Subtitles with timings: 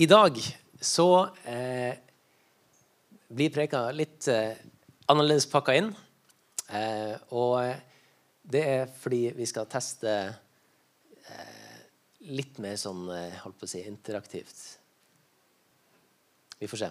[0.00, 0.38] I dag
[0.80, 1.92] så eh,
[3.28, 4.54] blir preka litt eh,
[5.12, 5.90] annerledes pakka inn.
[6.72, 7.60] Eh, og
[8.48, 10.14] det er fordi vi skal teste
[11.28, 11.82] eh,
[12.32, 14.62] litt mer sånn eh, holdt på å si, interaktivt.
[16.56, 16.88] Vi får se.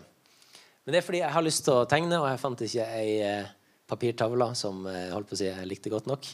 [0.86, 3.15] Men det er fordi jeg har lyst til å tegne, og jeg fant ikke ei
[3.25, 3.49] eh,
[3.89, 6.29] papirtavle som holdt på å si, jeg likte godt nok.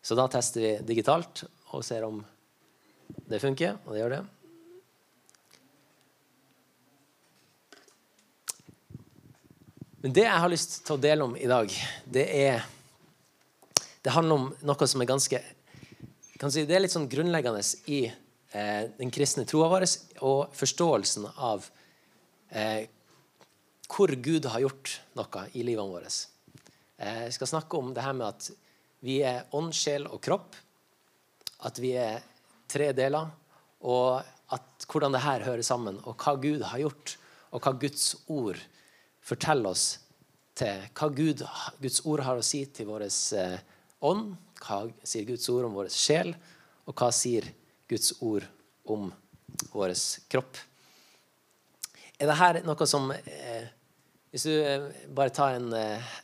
[0.00, 1.44] Så da tester vi digitalt
[1.76, 2.24] og ser om
[3.28, 3.76] det funker.
[3.84, 4.24] Og det gjør det.
[10.06, 11.72] Men det jeg har lyst til å dele om i dag,
[12.06, 12.60] det er
[14.06, 18.84] Det handler om noe som er ganske si, Det er litt sånn grunnleggende i eh,
[19.00, 19.88] den kristne troa vår
[20.20, 21.66] og forståelsen av
[22.54, 22.86] eh,
[23.90, 26.14] hvor Gud har gjort noe i livene våre.
[27.02, 28.52] Eh, jeg skal snakke om det her med at
[29.02, 30.54] vi er ånd, sjel og kropp.
[31.66, 32.22] At vi er
[32.70, 33.34] tre deler.
[33.82, 34.22] Og
[34.54, 37.18] at, hvordan det her hører sammen, og hva Gud har gjort,
[37.50, 38.62] og hva Guds ord
[39.26, 40.05] forteller oss
[40.56, 41.42] til hva Gud,
[41.82, 43.58] Guds ord har å si til vår eh,
[44.06, 46.32] ånd, hva sier Guds ord om vår sjel,
[46.86, 47.48] og hva sier
[47.90, 48.46] Guds ord
[48.88, 49.10] om
[49.72, 49.94] vår
[50.32, 50.58] kropp.
[52.16, 53.66] Er dette noe som eh,
[54.32, 56.14] Hvis du eh, bare tar en eh,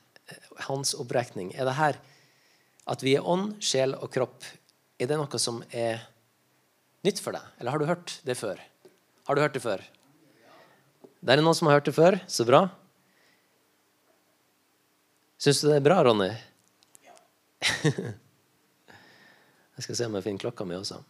[0.64, 1.98] håndsopprekning Er det her
[2.88, 4.42] at vi er ånd, sjel og kropp,
[4.98, 6.00] er det noe som er
[7.06, 7.44] nytt for deg?
[7.60, 8.58] Eller har du hørt det før?
[9.28, 9.84] Har du hørt det før?
[11.22, 12.18] Det er noen som har hørt det før.
[12.26, 12.64] Så bra.
[15.42, 16.28] Syns du det er bra, Ronny?
[17.02, 17.14] Ja.
[19.74, 21.00] jeg skal se om jeg finner klokka mi også.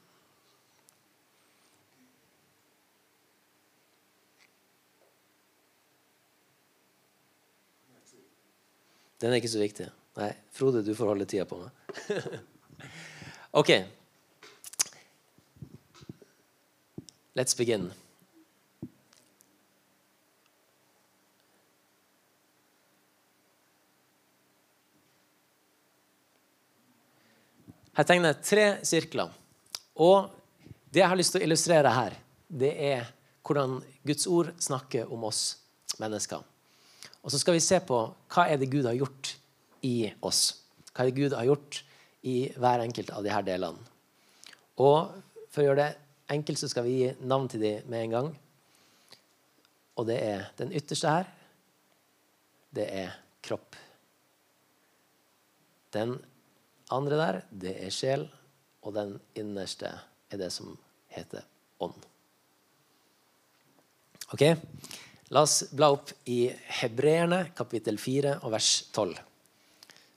[9.21, 9.91] Den er ikke så viktig.
[10.17, 11.69] Nei, Frode, du får holde tida på meg.
[13.61, 13.75] ok.
[17.37, 17.93] Let's begin.
[27.93, 29.33] Her tegner jeg tre sirkler.
[30.01, 30.31] Og
[30.93, 32.17] det jeg har lyst til å illustrere her,
[32.49, 33.11] det er
[33.45, 35.43] hvordan Guds ord snakker om oss
[36.01, 36.41] mennesker.
[37.23, 37.99] Og så skal vi se på
[38.33, 39.35] hva er det Gud har gjort
[39.85, 40.63] i oss.
[40.93, 41.83] Hva er det Gud har gjort
[42.29, 43.91] i hver enkelt av disse delene.
[44.81, 45.13] Og
[45.53, 48.33] for å gjøre det enkelt så skal vi gi navn til dem med en gang.
[50.01, 51.29] Og det er den ytterste her.
[52.73, 53.77] Det er kropp.
[55.93, 56.17] Den
[56.95, 58.27] andre der, det er sjel,
[58.83, 59.91] og den innerste
[60.33, 60.73] er det som
[61.13, 61.45] heter
[61.83, 62.09] ånd.
[64.33, 64.45] Ok?
[65.33, 66.47] La oss bla opp i
[66.81, 69.15] Hebreerne kapittel 4 og vers 12.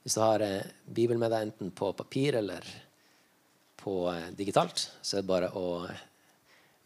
[0.04, 2.68] Hvis du har eh, Bibelen med deg enten på papir eller
[3.80, 5.86] på eh, digitalt, så er det bare å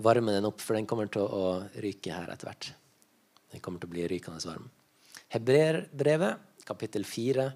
[0.05, 2.69] varme den opp, for den kommer til å ryke her etter hvert.
[3.51, 4.69] Den kommer til å bli rykende varm.
[5.33, 7.49] Hebreerbrevet kapittel 4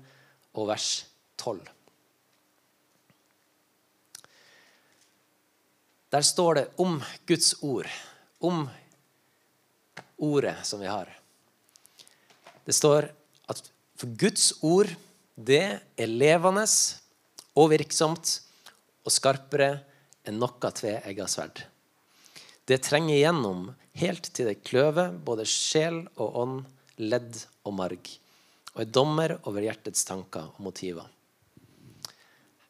[0.59, 0.89] og vers
[1.37, 1.61] 12.
[6.13, 7.89] Der står det om Guds ord.
[8.39, 8.67] Om
[10.17, 11.09] ordet som vi har.
[12.65, 13.09] Det står
[13.49, 13.61] at
[13.97, 14.91] for Guds ord,
[15.35, 15.63] det
[15.97, 16.65] er levende
[17.57, 18.37] og virksomt
[19.03, 19.81] og skarpere
[20.27, 21.65] enn noe tveegga sverd.
[22.63, 26.59] Det trenger igjennom helt til det kløver både sjel og ånd,
[27.01, 28.09] ledd og marg,
[28.75, 31.09] og er dommer over hjertets tanker og motiver.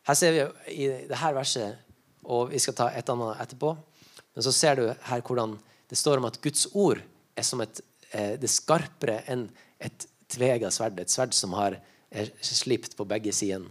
[0.08, 1.93] Her ser vi i dette verset
[2.24, 3.74] og vi skal ta et annet etterpå.
[4.34, 5.58] Men så ser du her hvordan
[5.90, 7.02] det står om at Guds ord
[7.38, 9.48] er som et, eh, det skarpere enn
[9.80, 11.00] et tvega sverd.
[11.00, 11.80] Et sverd som har
[12.14, 13.66] er slipt på begge sider.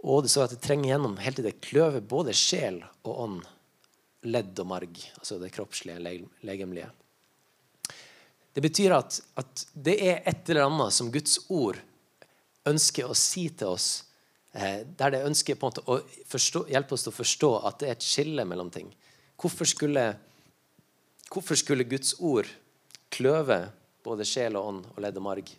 [0.00, 3.42] Og det står at det trenger gjennom helt til det kløver både sjel og ånd,
[4.24, 5.00] ledd og marg.
[5.18, 6.00] Altså det kroppslige,
[6.46, 6.88] legemlige.
[8.56, 11.76] Det betyr at, at det er et eller annet som Guds ord
[12.66, 14.05] ønsker å si til oss Eh,
[14.56, 15.98] der det ønsker på en måte å
[16.30, 18.88] forstå, hjelpe oss til å forstå at det er et skille mellom ting.
[19.36, 20.04] Hvorfor skulle,
[21.28, 22.48] hvorfor skulle Guds ord
[23.12, 23.66] kløve
[24.06, 25.52] både sjel og ånd og ledd og marg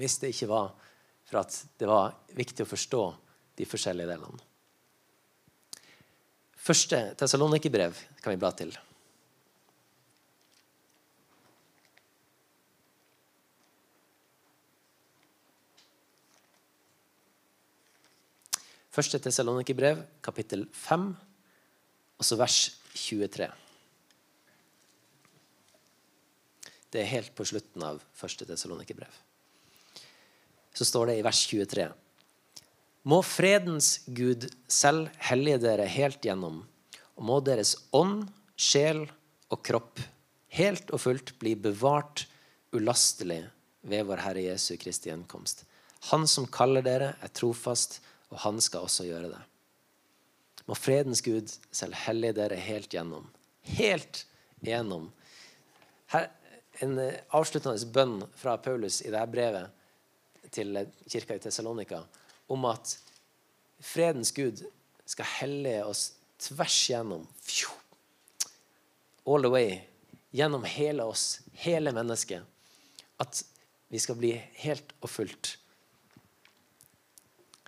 [0.00, 0.70] hvis det ikke var
[1.28, 3.02] for at det var viktig å forstå
[3.60, 4.40] de forskjellige delene?
[6.62, 8.72] Første Tessalonikerbrev kan vi bla til.
[18.92, 21.04] Første Tessalonikerbrev, kapittel 5,
[22.20, 22.56] og så vers
[22.92, 23.46] 23.
[26.92, 29.14] Det er helt på slutten av første Tessalonikerbrev.
[30.76, 31.88] Så står det i vers 23.
[33.08, 36.60] Må fredens Gud selv hellige dere helt gjennom,
[37.16, 38.26] og må deres ånd,
[38.60, 39.06] sjel
[39.48, 40.04] og kropp
[40.52, 42.26] helt og fullt bli bevart
[42.76, 43.40] ulastelig
[43.88, 45.64] ved vår Herre Jesu Kristi gjenkomst.
[46.12, 48.02] Han som kaller dere, er trofast,
[48.32, 49.40] og han skal også gjøre det.
[50.68, 53.26] Må fredens Gud selv hellige dere helt gjennom.
[53.76, 54.24] Helt
[54.64, 55.10] gjennom.
[56.12, 56.30] Her,
[56.84, 60.76] en eh, avsluttende bønn fra Paulus i dette brevet til
[61.08, 62.02] kirka i Tessalonika
[62.52, 62.96] om at
[63.82, 64.62] fredens Gud
[65.08, 66.04] skal hellige oss
[66.42, 67.26] tvers gjennom.
[69.26, 69.80] All the way.
[70.32, 72.42] Gjennom hele oss, hele mennesket.
[73.20, 73.42] At
[73.92, 74.32] vi skal bli
[74.64, 75.56] helt og fullt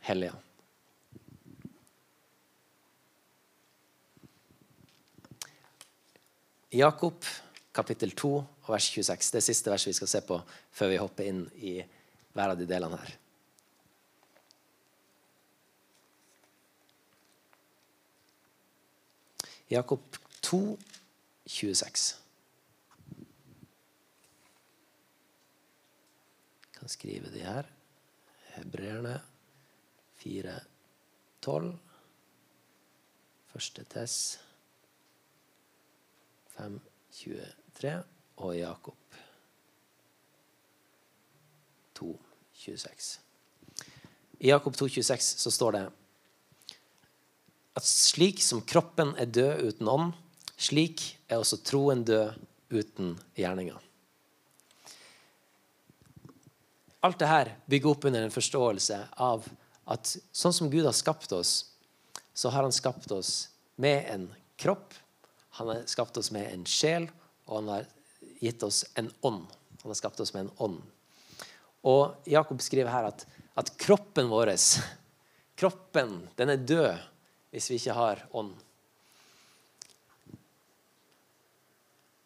[0.05, 0.33] hellige.
[6.75, 7.23] Jakob
[7.75, 9.31] kapittel 2 og vers 26.
[9.31, 10.41] Det er siste verset vi skal se på
[10.75, 11.77] før vi hopper inn i
[12.35, 13.13] hver av de delene her.
[19.71, 20.59] Jakob 2,
[21.47, 22.09] 26.
[26.65, 27.71] Jeg kan skrive de her.
[28.57, 29.21] Hebreerne
[30.25, 30.59] 4,
[31.47, 31.71] 12.
[33.55, 34.44] Første Tess
[36.57, 36.81] 5,
[37.13, 37.93] 23
[38.43, 39.19] og Jakob
[41.99, 42.11] 2,
[42.65, 43.19] 26.
[44.45, 45.85] I Jakob 2, 26 så står det
[47.75, 50.13] at slik som kroppen er død uten ånd,
[50.55, 52.37] slik er også troen død
[52.75, 53.81] uten gjerninger.
[57.05, 59.49] Alt dette bygger opp under en forståelse av
[59.91, 61.67] at sånn som Gud har skapt oss,
[62.33, 64.29] så har han skapt oss med en
[64.61, 64.95] kropp
[65.57, 67.07] han har skapt oss med en sjel,
[67.47, 67.85] og han har
[68.43, 69.47] gitt oss en ånd.
[69.83, 70.81] Han har skapt oss med en ånd.
[71.87, 73.23] Og Jakob skriver her at,
[73.55, 74.51] at kroppen vår
[75.55, 77.05] kroppen, den er død
[77.55, 78.51] hvis vi ikke har ånd.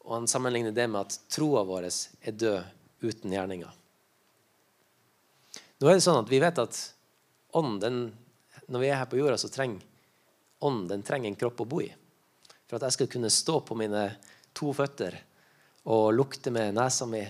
[0.09, 3.77] Og han sammenligner det med at troa vår er død uten gjerninger.
[5.79, 6.81] Nå er det sånn at Vi vet at
[7.61, 9.85] ånd, når vi er her på jorda, så trenger
[10.65, 11.93] ånd den trenger en kropp å bo i.
[12.69, 14.05] For at jeg skal kunne stå på mine
[14.57, 15.17] to føtter
[15.89, 17.23] og lukte med nesa mi,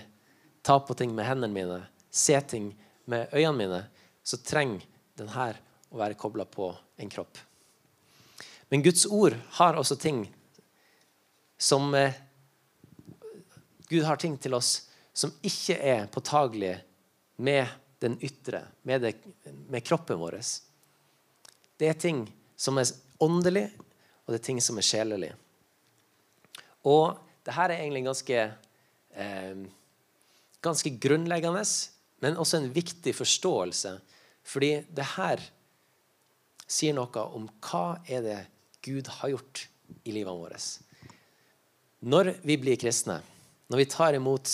[0.61, 1.79] ta på ting med hendene mine,
[2.11, 2.73] se ting
[3.09, 3.83] med øynene mine,
[4.23, 4.83] så trenger
[5.17, 5.51] denne
[5.89, 7.39] å være kobla på en kropp.
[8.69, 10.25] Men Guds ord har også ting
[11.57, 12.13] som eh,
[13.89, 16.77] Gud har ting til oss som ikke er påtagelige
[17.41, 17.65] med
[17.99, 19.15] den ytre, med, det,
[19.67, 20.37] med kroppen vår.
[21.79, 22.21] Det er ting
[22.55, 23.65] som er åndelig,
[24.29, 25.31] og det er ting som er sjelelig.
[26.85, 28.43] Og det her er egentlig ganske,
[29.17, 29.63] eh,
[30.61, 31.63] ganske grunnleggende,
[32.21, 33.95] men også en viktig forståelse.
[34.43, 35.41] Fordi det her
[36.67, 38.37] sier noe om hva er det
[38.85, 39.65] Gud har gjort
[40.05, 40.69] i livet vårt.
[42.05, 43.23] Når vi blir kristne,
[43.67, 44.53] når vi tar imot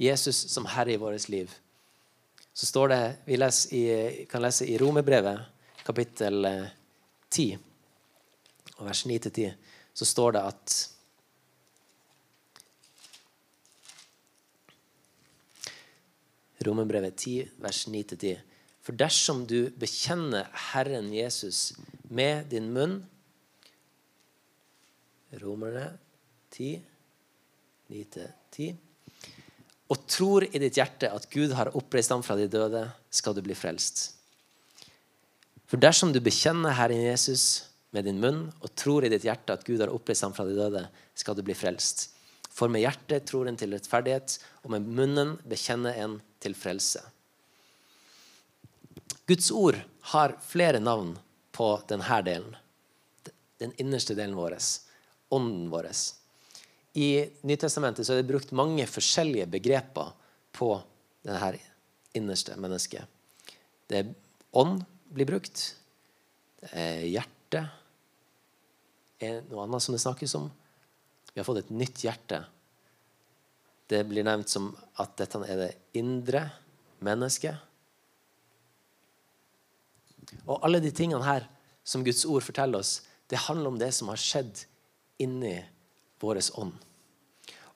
[0.00, 1.52] Jesus som herre i vårt liv,
[2.54, 3.34] så står det Vi
[3.76, 5.38] i, kan lese i Romerbrevet,
[5.84, 6.70] kapittel
[7.28, 7.67] 10 eh,
[8.78, 9.50] og vers 9-10,
[9.94, 10.76] så står det at
[16.66, 18.38] Romerbrevet 10, vers 9-10.
[18.82, 21.72] For dersom du bekjenner Herren Jesus
[22.10, 23.00] med din munn
[25.42, 25.90] Romerne
[26.56, 26.78] 10,
[27.92, 28.70] 9-10
[29.88, 33.40] og tror i ditt hjerte at Gud har oppreist ham fra de døde, skal du
[33.44, 34.10] bli frelst.
[35.68, 39.64] For dersom du bekjenner Herren Jesus med din munn og tror i ditt hjerte at
[39.66, 40.84] Gud har oppreist ham fra de døde,
[41.16, 42.10] skal du bli frelst.
[42.52, 47.02] For med hjertet tror en til rettferdighet, og med munnen bekjenner en til frelse.
[49.28, 49.78] Guds ord
[50.12, 51.14] har flere navn
[51.54, 52.56] på denne delen.
[53.58, 54.56] Den innerste delen vår.
[55.34, 55.90] Ånden vår.
[56.98, 57.08] I
[57.46, 60.14] Nytestamentet er det brukt mange forskjellige begreper
[60.56, 60.70] på
[61.26, 61.58] denne
[62.16, 63.04] innerste mennesket.
[63.88, 64.14] Det er
[64.56, 64.80] ånd
[65.12, 65.60] blir brukt.
[66.58, 67.66] Det er hjerte
[69.20, 70.48] er noe annet som det snakkes om.
[71.32, 72.42] Vi har fått et nytt hjerte.
[73.88, 74.70] Det blir nevnt som
[75.00, 76.44] at dette er det indre
[77.04, 77.56] mennesket.
[80.44, 81.46] Og alle de tingene her
[81.88, 84.64] som Guds ord forteller oss, det handler om det som har skjedd
[85.22, 85.56] inni
[86.20, 86.74] vår ånd.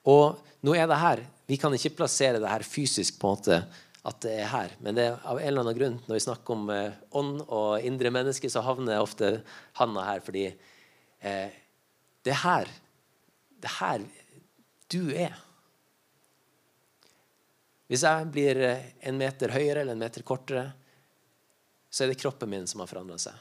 [0.09, 1.23] Og nå er det her.
[1.47, 3.57] Vi kan ikke plassere det her fysisk på en måte
[4.03, 4.75] at det er her.
[4.83, 7.85] Men det er av en eller annen grunn når vi snakker om eh, ånd og
[7.87, 9.37] indre menneske, så havner ofte
[9.79, 10.49] handa her fordi
[11.23, 11.59] eh,
[12.23, 12.71] det er her
[13.63, 14.05] det er her
[14.91, 15.35] du er.
[17.87, 20.65] Hvis jeg blir eh, en meter høyere eller en meter kortere,
[21.89, 23.37] så er det kroppen min som har forandra seg.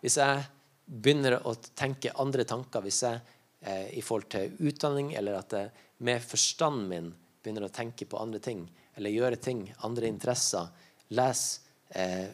[0.00, 0.44] Hvis jeg
[0.86, 3.20] begynner å tenke andre tanker, hvis jeg
[3.60, 8.20] eh, i forhold til utdanning, eller at jeg med forstanden min begynner å tenke på
[8.20, 8.64] andre ting,
[8.96, 10.70] eller gjøre ting, andre interesser,
[11.12, 12.30] lese, eh,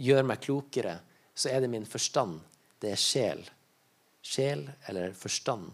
[0.00, 0.96] gjøre meg klokere,
[1.36, 2.40] så er det min forstand.
[2.80, 3.44] Det er sjel.
[4.26, 5.70] Sjel eller forstand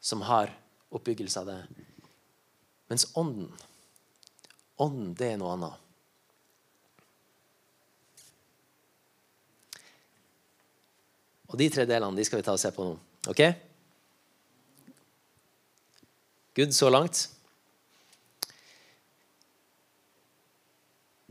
[0.00, 0.52] som har
[0.88, 1.58] oppbyggelse av det.
[2.88, 3.50] Mens ånden,
[4.80, 5.86] ånden, det er noe annet.
[11.50, 12.96] Og de tre delene de skal vi ta og se på nå.
[13.30, 13.42] Ok?
[16.56, 17.26] Good så langt.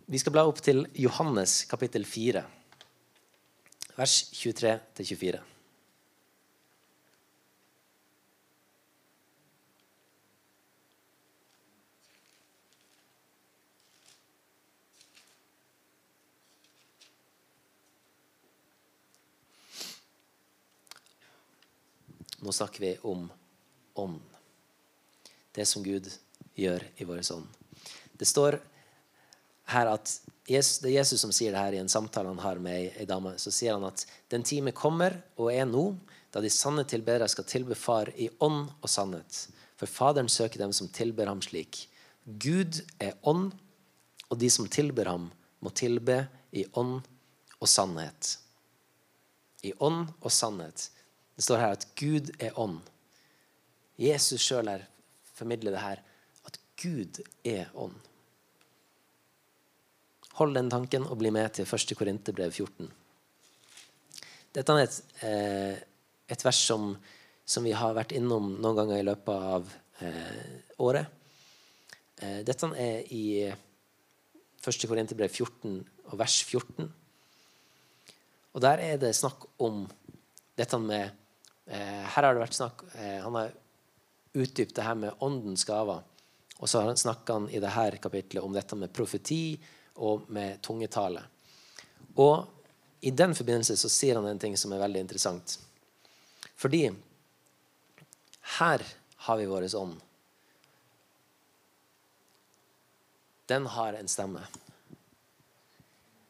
[0.09, 2.41] Vi skal bla opp til Johannes kapittel 4,
[3.99, 5.39] vers 23-24.
[22.39, 23.31] Nå snakker vi om
[23.93, 24.21] ånd.
[25.51, 26.07] Det som Gud
[26.55, 27.47] gjør i vår ånd.
[28.15, 28.61] Det står
[29.75, 32.95] her at Det er Jesus som sier det her i en samtale han har med
[32.97, 33.35] ei dame.
[33.37, 34.01] Så sier han at
[34.33, 35.91] den time kommer og er nå
[36.33, 39.43] da de sanne tilbedere skal tilbe Far i ånd og sannhet.
[39.77, 41.85] For Faderen søker dem som tilber ham slik.
[42.25, 43.53] Gud er ånd,
[44.29, 45.29] og de som tilber ham,
[45.61, 46.99] må tilbe i ånd
[47.59, 48.35] og sannhet.
[49.61, 50.89] I ånd og sannhet.
[51.37, 52.81] Det står her at Gud er ånd.
[53.99, 54.69] Jesus sjøl
[55.35, 56.03] formidler det her.
[56.47, 58.08] At Gud er ånd.
[60.39, 61.95] Hold den tanken og bli med til 1.
[61.99, 62.89] Korinterbrev 14.
[64.55, 65.75] Dette er et, eh,
[66.31, 66.95] et vers som,
[67.45, 69.69] som, vi har vært innom noen ganger i løpet av
[70.01, 71.05] eh, året.
[72.23, 74.87] Eh, dette er i 1.
[74.89, 75.79] Korinterbrev 14
[76.09, 76.89] og vers 14.
[78.55, 79.83] Og der er det snakk om
[80.57, 81.19] dette med
[81.69, 83.51] Eh, her har det vært snakk eh, Han har
[84.33, 86.01] utdypt det her med åndens gaver.
[86.59, 89.53] Og så snakker han i dette kapitlet om dette med profeti
[89.99, 91.23] og med tungetale.
[92.19, 92.45] Og
[93.01, 95.57] i den forbindelse så sier han en ting som er veldig interessant.
[96.59, 96.89] Fordi
[98.59, 98.85] her
[99.27, 99.95] har vi vår ånd.
[103.49, 104.41] Den har en stemme.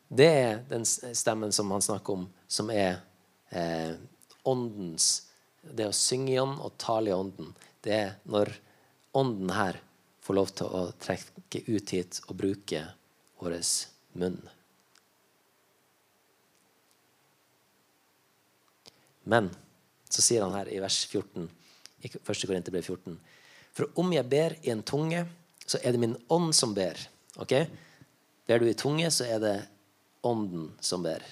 [0.08, 3.02] Det er den stemmen som han snakker om, som er
[3.50, 3.98] eh,
[4.44, 5.30] åndens
[5.62, 8.52] det å synge i ånd og tale i ånden, det er når
[9.18, 9.80] ånden her
[10.24, 12.84] får lov til å trekke ut hit og bruke
[13.40, 13.58] vår
[14.20, 14.38] munn.
[19.30, 19.50] Men
[20.10, 21.50] så sier han her i vers 14,
[22.02, 22.22] i 1.
[22.24, 23.18] Korinterbrev 14
[23.76, 25.26] For om jeg ber i en tunge,
[25.66, 26.98] så er det min ånd som ber.
[27.38, 27.54] Ok?
[28.50, 29.58] Ber du i tunge, så er det
[30.26, 31.24] ånden som ber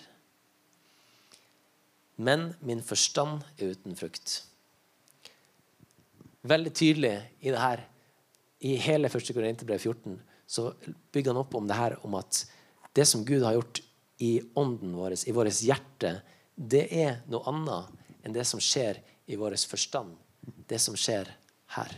[2.18, 4.42] men min forstand er uten frukt.
[6.48, 7.14] Veldig tydelig
[7.46, 7.84] i det her,
[8.66, 9.34] i hele 1.
[9.36, 10.72] Korinterbrev 14, så
[11.12, 12.46] bygger han opp om det her om at
[12.96, 13.82] det som Gud har gjort
[14.24, 16.16] i ånden vår, i vårt hjerte,
[16.56, 20.16] det er noe annet enn det som skjer i vår forstand.
[20.68, 21.30] Det som skjer
[21.76, 21.92] her.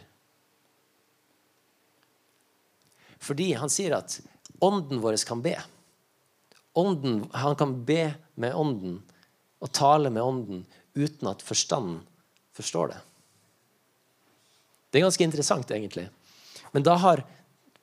[3.21, 4.17] Fordi han sier at
[4.65, 5.55] ånden vår kan be.
[6.79, 8.99] Ånden, han kan be med ånden
[9.59, 10.65] og tale med Ånden
[10.95, 11.99] uten at forstanden
[12.55, 12.99] forstår det.
[14.89, 16.07] Det er ganske interessant, egentlig.
[16.71, 17.23] Men da har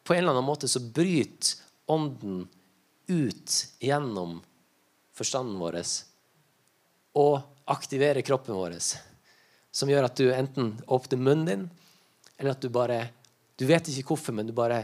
[0.07, 2.49] på en eller annen måte så bryter Ånden
[3.07, 4.41] ut gjennom
[5.15, 5.77] forstanden vår
[7.17, 7.37] og
[7.71, 8.75] aktiverer kroppen vår.
[9.71, 11.69] Som gjør at du enten åpner munnen din,
[12.39, 13.07] eller at du bare
[13.57, 14.83] Du vet ikke hvorfor, men du, bare,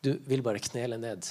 [0.00, 1.26] du vil bare knele ned.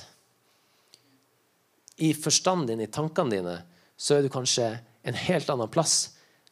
[1.97, 3.55] I forstanden din, i tankene dine,
[3.97, 4.67] så er du kanskje
[5.01, 6.11] en helt annen plass.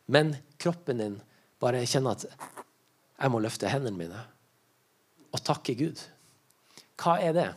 [0.10, 1.20] Men kroppen din
[1.62, 4.24] bare kjenner at jeg må løfte hendene mine
[5.30, 6.02] og takke Gud.
[7.03, 7.50] Hva er det?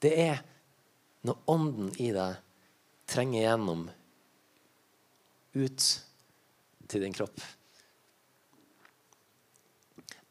[0.00, 0.40] Det er
[1.28, 2.40] når ånden i deg
[3.12, 3.84] trenger gjennom
[5.52, 5.88] ut
[6.88, 7.36] til din kropp.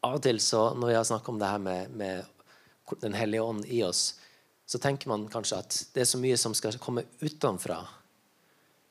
[0.02, 2.28] Av og til så, når vi har snakket om det her med, med
[3.00, 4.18] Den hellige ånd i oss,
[4.66, 7.78] så tenker man kanskje at det er så mye som skal komme utenfra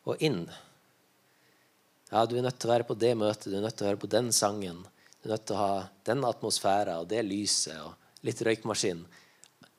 [0.10, 0.46] og inn.
[2.10, 3.92] Ja, du er nødt til å være på det møtet, du er nødt til å
[3.92, 4.82] høre på den sangen.
[5.22, 5.76] Du er nødt til å ha
[6.08, 9.04] den atmosfæren og det lyset og litt røykmaskin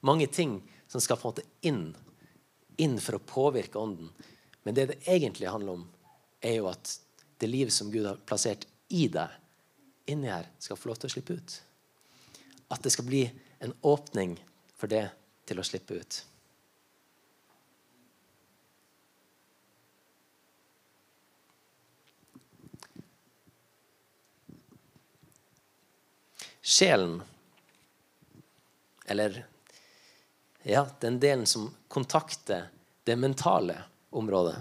[0.03, 0.59] mange ting
[0.91, 1.83] som skal på en måte inn,
[2.77, 4.11] inn for å påvirke ånden.
[4.63, 5.87] Men det det egentlig handler om,
[6.43, 6.97] er jo at
[7.39, 9.31] det livet som Gud har plassert i deg,
[10.11, 11.55] inni her, skal få lov til å slippe ut.
[12.75, 13.23] At det skal bli
[13.63, 14.37] en åpning
[14.75, 15.07] for det
[15.47, 16.21] til å slippe ut.
[26.63, 27.19] Sjelen,
[29.11, 29.43] eller
[30.63, 32.69] ja, den delen som kontakter
[33.05, 34.57] det mentale området.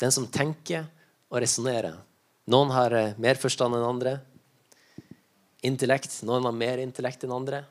[0.00, 0.86] Den som tenker
[1.28, 1.98] og resonnerer.
[2.48, 4.18] Noen har eh, mer forstand enn andre.
[5.66, 6.20] Intellekt.
[6.26, 7.62] Noen har mer intellekt enn andre.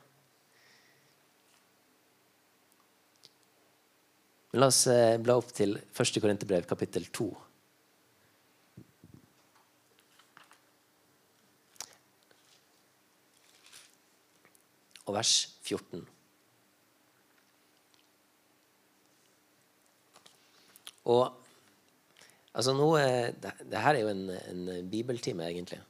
[4.52, 6.20] Men la oss eh, bla opp til 1.
[6.22, 7.26] Korinterbrev, kapittel 2.
[15.08, 15.34] Og vers
[15.64, 16.06] 14.
[21.08, 21.24] Og
[22.52, 22.88] altså nå,
[23.42, 25.80] det, det her er jo en, en bibeltime, egentlig.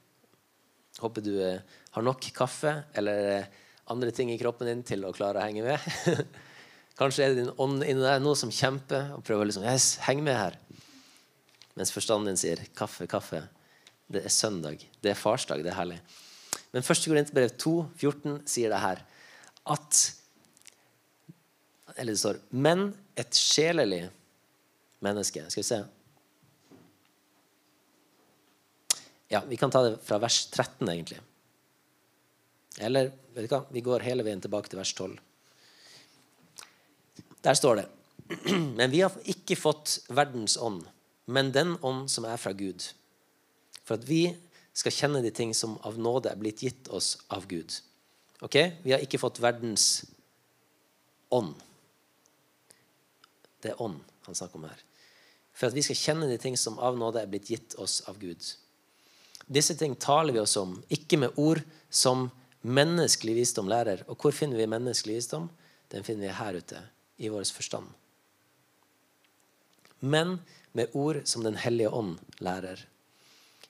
[0.99, 1.61] Håper du eh,
[1.95, 3.49] har nok kaffe eller eh,
[3.89, 6.25] andre ting i kroppen din til å klare å henge med.
[6.99, 10.23] Kanskje er det din ånd inni deg nå som kjemper og prøver liksom, yes, heng
[10.25, 10.57] med her.
[11.79, 13.45] Mens forstanden din sier kaffe, kaffe.
[14.09, 14.83] Det er søndag.
[14.99, 15.63] Det er farsdag.
[15.63, 15.99] Det er herlig.
[16.73, 17.05] Men 1.
[17.07, 19.03] Korinterbrev 2, 14 sier det her
[19.69, 19.99] at
[21.95, 24.05] Eller det står Men et sjelelig
[25.05, 25.79] menneske Skal vi se.
[29.29, 31.19] Ja, vi kan ta det fra vers 13, egentlig.
[32.77, 33.61] Eller vet du hva?
[33.69, 35.19] vi går hele veien tilbake til vers 12.
[37.45, 37.85] Der står det
[38.79, 40.83] Men vi har ikke fått verdens ånd,
[41.25, 42.83] men den ånd som er fra Gud.
[43.85, 44.23] For at vi
[44.73, 47.73] skal kjenne de ting som av nåde er blitt gitt oss av Gud.
[48.45, 48.57] Ok?
[48.83, 50.05] Vi har ikke fått verdens
[51.33, 51.53] ånd.
[53.61, 54.88] Det er ånd han snakker om her.
[55.59, 58.19] For at vi skal kjenne de ting som av nåde er blitt gitt oss av
[58.21, 58.39] Gud.
[59.49, 62.29] Disse ting taler vi oss om, ikke med ord som
[62.61, 64.05] menneskelig visdom lærer.
[64.07, 65.49] Og hvor finner vi menneskelig visdom?
[65.91, 66.83] Den finner vi her ute
[67.19, 67.89] i vår forstand.
[69.99, 70.37] Men
[70.71, 72.85] med ord som Den hellige ånd lærer.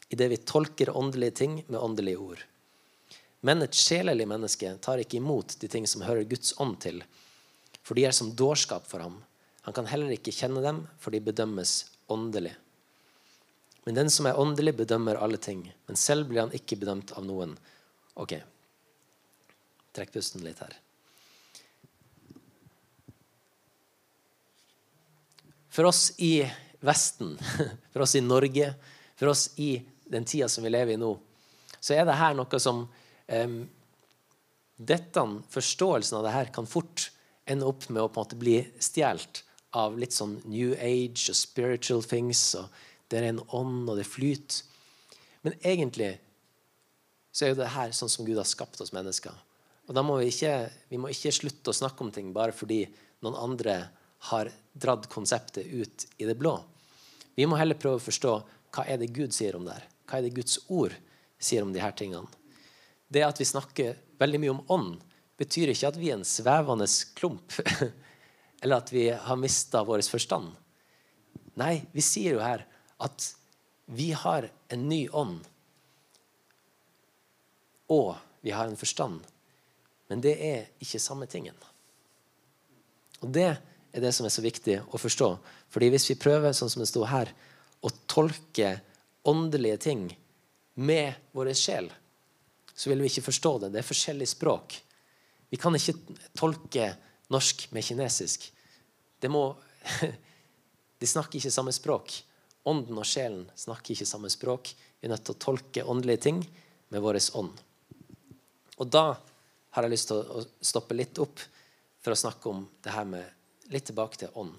[0.09, 2.43] Idet vi tolker åndelige ting med åndelige ord.
[3.41, 7.01] Men et sjelelig menneske tar ikke imot de ting som hører Guds ånd til,
[7.81, 9.21] for de er som dårskap for ham.
[9.63, 12.55] Han kan heller ikke kjenne dem, for de bedømmes åndelig.
[13.85, 15.63] Men den som er åndelig, bedømmer alle ting.
[15.87, 17.55] Men selv blir han ikke bedømt av noen.
[18.19, 18.35] Ok,
[19.95, 20.75] trekk pusten litt her.
[25.69, 26.43] For oss i
[26.85, 27.37] Vesten,
[27.91, 28.73] for oss i Norge,
[29.19, 29.73] for oss i
[30.09, 31.11] den tida som vi lever i nå,
[31.79, 33.59] så er det her noe som um,
[34.75, 37.09] dette, Forståelsen av det her kan fort
[37.49, 39.43] ende opp med å på en måte bli stjålet
[39.77, 42.41] av litt sånn New Age og spiritual things.
[42.55, 42.69] og
[43.07, 44.63] Det er en ånd, og det flyter.
[45.45, 46.17] Men egentlig
[47.31, 49.35] så er jo det her sånn som Gud har skapt oss mennesker.
[49.87, 52.83] Og da må vi ikke, vi må ikke slutte å snakke om ting bare fordi
[53.23, 53.77] noen andre
[54.29, 56.57] har dratt konseptet ut i det blå.
[57.37, 58.33] Vi må heller prøve å forstå
[58.75, 59.87] hva er det Gud sier om det her.
[60.09, 60.93] Hva er det Guds ord
[61.39, 62.27] sier om de her tingene.
[63.07, 64.97] Det at vi snakker veldig mye om ånd,
[65.39, 66.85] betyr ikke at vi er en svevende
[67.17, 67.55] klump.
[68.61, 70.51] Eller at vi har mista vår forstand.
[71.59, 72.65] Nei, vi sier jo her
[72.99, 73.31] at
[73.89, 75.39] vi har en ny ånd.
[77.89, 78.13] Og
[78.45, 79.23] vi har en forstand.
[80.09, 81.55] Men det er ikke samme tingen.
[83.23, 85.29] Og det er det som er så viktig å forstå.
[85.69, 87.31] Fordi hvis vi prøver, sånn som det sto her,
[87.81, 88.75] å tolke
[89.29, 90.05] åndelige ting
[90.79, 91.89] med vår sjel,
[92.73, 93.71] så vil vi ikke forstå det.
[93.73, 94.77] Det er forskjellig språk.
[95.49, 95.97] Vi kan ikke
[96.37, 96.93] tolke
[97.33, 98.49] norsk med kinesisk.
[99.29, 99.43] Må,
[100.99, 102.13] de snakker ikke samme språk.
[102.69, 104.73] Ånden og sjelen snakker ikke samme språk.
[104.99, 106.43] Vi er nødt til å tolke åndelige ting
[106.89, 107.53] med vår ånd.
[108.79, 109.05] Og da
[109.75, 111.41] har jeg lyst til å stoppe litt opp
[111.99, 114.55] for å snakke om det her med litt tilbake til ånd.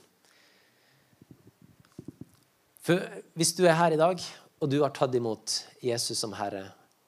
[2.81, 3.03] For
[3.37, 4.23] hvis du er her i dag,
[4.61, 6.67] og du har tatt imot Jesus som Herre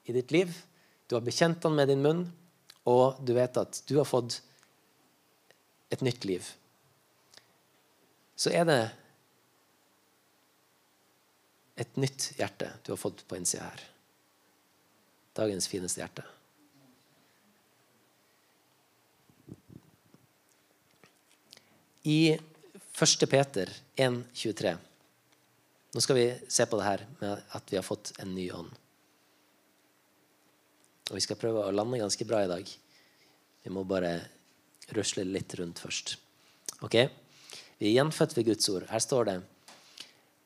[0.09, 0.51] i ditt liv,
[1.07, 2.23] du har bekjent han med din munn,
[2.89, 4.41] og du vet at du har fått
[5.93, 6.51] et nytt liv,
[8.35, 8.81] så er det
[11.79, 13.83] et nytt hjerte du har fått på innsida her.
[15.37, 16.25] Dagens fineste hjerte.
[22.03, 22.39] i
[22.99, 23.29] 1.
[23.29, 24.77] Peter 1,23
[25.93, 28.71] Nå skal vi se på det her med at vi har fått en ny ånd.
[31.11, 32.71] Og vi skal prøve å lande ganske bra i dag.
[33.63, 34.15] Vi må bare
[34.97, 36.15] rusle litt rundt først.
[36.85, 36.97] Ok?
[37.79, 38.87] Vi er gjenfødt ved Guds ord.
[38.89, 39.37] Her står det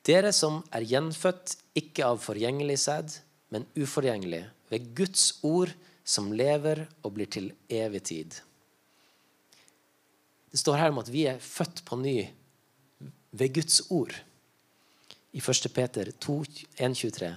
[0.08, 3.18] Dere som er gjenfødt ikke av forgjengelig sæd,
[3.52, 5.72] men uforgjengelig, ved Guds ord
[6.08, 8.38] som lever og blir til evig tid.
[10.48, 12.16] Det står her om at vi er født på ny
[13.36, 14.14] ved Guds ord.
[15.36, 15.68] I 1.
[15.74, 16.38] Peter 2,
[16.80, 17.32] 1, 23.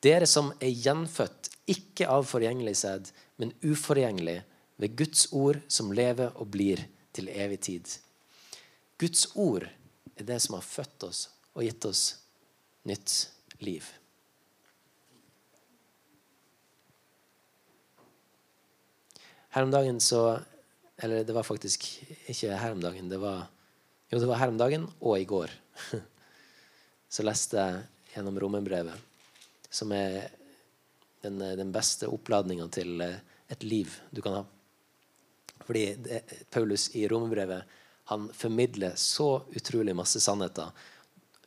[0.00, 4.40] Dere som er gjenfødt, ikke av forgjengelig sæd, men uforgjengelig
[4.80, 7.90] ved Guds ord som lever og blir til evig tid.
[9.00, 9.66] Guds ord
[10.16, 12.04] er det som har født oss og gitt oss
[12.88, 13.16] nytt
[13.60, 13.84] liv.
[19.50, 20.40] Her om dagen så
[21.00, 21.86] Eller det var faktisk
[22.28, 23.08] ikke her om dagen.
[23.08, 23.46] Det var,
[24.10, 25.48] jo, det var her om dagen og i går.
[27.08, 29.00] Så leste jeg gjennom romerbrevet,
[29.72, 30.28] som er
[31.24, 33.16] den, den beste oppladninga til eh,
[33.48, 34.44] et liv du kan ha.
[35.70, 37.76] Fordi det, Paulus i romerbrevet
[38.10, 40.72] han formidler så utrolig masse sannheter.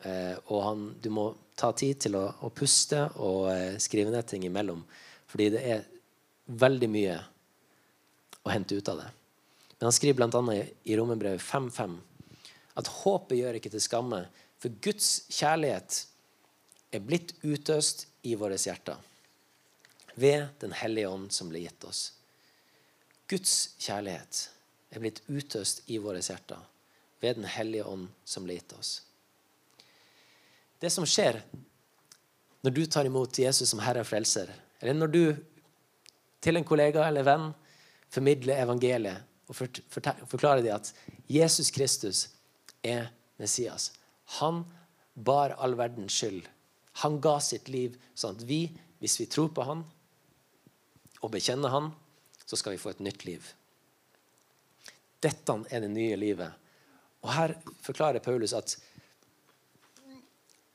[0.00, 1.26] Eh, og han, du må
[1.60, 4.80] ta tid til å, å puste og eh, skrive ned ting imellom.
[5.28, 5.84] Fordi det er
[6.46, 7.18] veldig mye
[8.48, 9.10] å hente ut av det.
[9.76, 10.56] Men han skriver bl.a.
[10.88, 12.00] i Romerbrevet 5.5
[12.80, 14.24] at håpet gjør ikke til skamme,
[14.56, 16.00] for Guds kjærlighet
[16.96, 18.96] er blitt utøst i våre hjerter
[20.16, 22.13] ved Den hellige ånd som ble gitt oss.
[23.30, 24.40] Guds kjærlighet
[24.94, 26.60] er blitt utøst i våre hjerter
[27.22, 28.98] ved Den hellige ånd som ble gitt oss.
[30.80, 31.40] Det som skjer
[32.64, 35.22] når du tar imot Jesus som Herre og Frelser, eller når du
[36.44, 37.50] til en kollega eller venn
[38.12, 40.90] formidler evangeliet og forklarer dem at
[41.28, 42.26] Jesus Kristus
[42.84, 43.08] er
[43.40, 43.90] Messias.
[44.40, 44.62] Han
[45.14, 46.44] bar all verdens skyld.
[47.04, 48.66] Han ga sitt liv sånn at vi,
[49.00, 49.84] hvis vi tror på han
[51.24, 51.90] og bekjenner han,
[52.54, 53.46] så skal vi få et nytt liv.
[55.18, 56.52] Dette er det nye livet.
[57.24, 58.76] Og Her forklarer Paulus at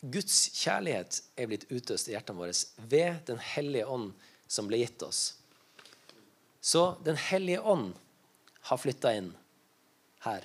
[0.01, 2.55] Guds kjærlighet er blitt utøst i hjertene våre
[2.91, 4.11] ved Den hellige ånd
[4.47, 5.21] som ble gitt oss.
[6.59, 7.93] Så Den hellige ånd
[8.67, 9.31] har flytta inn
[10.27, 10.43] her.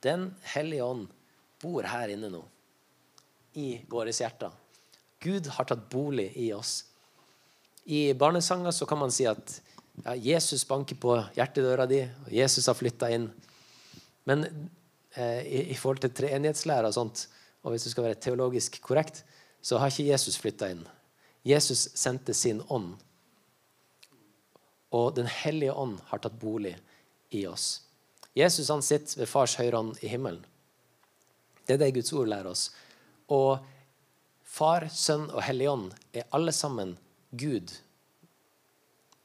[0.00, 1.08] Den hellige ånd
[1.60, 2.40] bor her inne nå,
[3.52, 4.54] i våre hjerter.
[5.20, 6.86] Gud har tatt bolig i oss.
[7.84, 9.58] I barnesanger så kan man si at
[10.04, 13.28] ja, Jesus banker på hjertedøra di, og Jesus har flytta inn.
[14.28, 17.26] Men eh, i, i, forhold til treenighetslære og sånt,
[17.64, 19.24] og hvis du skal være teologisk korrekt,
[19.62, 20.84] så har ikke Jesus flytta inn.
[21.48, 22.96] Jesus sendte sin ånd
[24.90, 26.76] og Den hellige ånd har tatt bolig
[27.30, 27.82] i oss.
[28.34, 30.44] Jesus han sitter ved fars høyre hånd i himmelen.
[31.66, 32.70] Det er det Guds ord lærer oss.
[33.28, 33.58] Og
[34.48, 36.94] Far, Sønn og Hellig Ånd er alle sammen
[37.36, 37.74] Gud.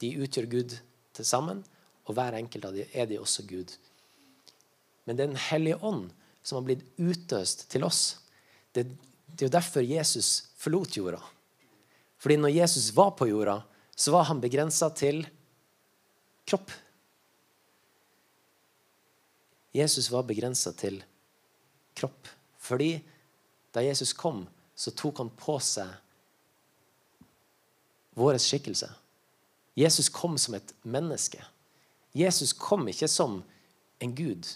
[0.03, 0.75] De utgjør Gud
[1.15, 1.63] til sammen,
[2.03, 3.71] og hver enkelt av dem er de også Gud.
[5.05, 6.09] Men det er Den hellige ånd
[6.43, 8.19] som har blitt utøst til oss.
[8.75, 8.85] Det,
[9.31, 11.21] det er jo derfor Jesus forlot jorda.
[12.19, 13.61] Fordi når Jesus var på jorda,
[13.95, 15.23] så var han begrensa til
[16.47, 16.71] kropp.
[19.73, 20.99] Jesus var begrensa til
[21.97, 22.27] kropp.
[22.59, 22.97] Fordi
[23.73, 25.89] da Jesus kom, så tok han på seg
[28.17, 28.89] vår skikkelse.
[29.75, 31.41] Jesus kom som et menneske.
[32.13, 33.39] Jesus kom ikke som
[34.03, 34.47] en gud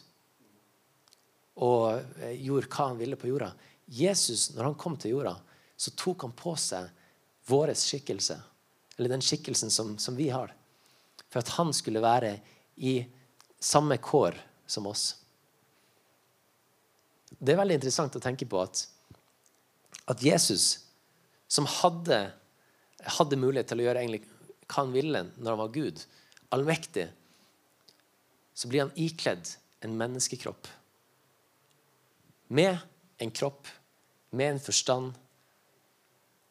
[1.58, 2.04] og
[2.38, 3.50] gjorde hva han ville på jorda.
[3.88, 5.34] Jesus, når han kom til jorda,
[5.78, 6.92] så tok han på seg
[7.50, 8.38] vår skikkelse.
[8.98, 10.54] Eller den skikkelsen som, som vi har
[11.30, 12.38] for at han skulle være
[12.78, 13.00] i
[13.60, 15.16] samme kår som oss.
[17.38, 18.86] Det er veldig interessant å tenke på at,
[20.08, 20.88] at Jesus,
[21.52, 22.20] som hadde,
[23.18, 24.24] hadde, mulighet til å gjøre egentlig
[24.68, 26.04] hva han ville når han var Gud,
[26.54, 27.08] allmektig,
[28.54, 29.50] så blir han ikledd
[29.86, 30.68] en menneskekropp.
[32.48, 32.78] Med
[33.18, 33.68] en kropp,
[34.30, 35.14] med en forstand,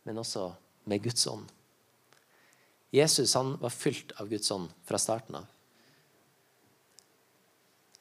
[0.06, 0.52] men også
[0.84, 1.48] med Guds ånd.
[2.94, 5.46] Jesus han var fylt av Guds ånd fra starten av.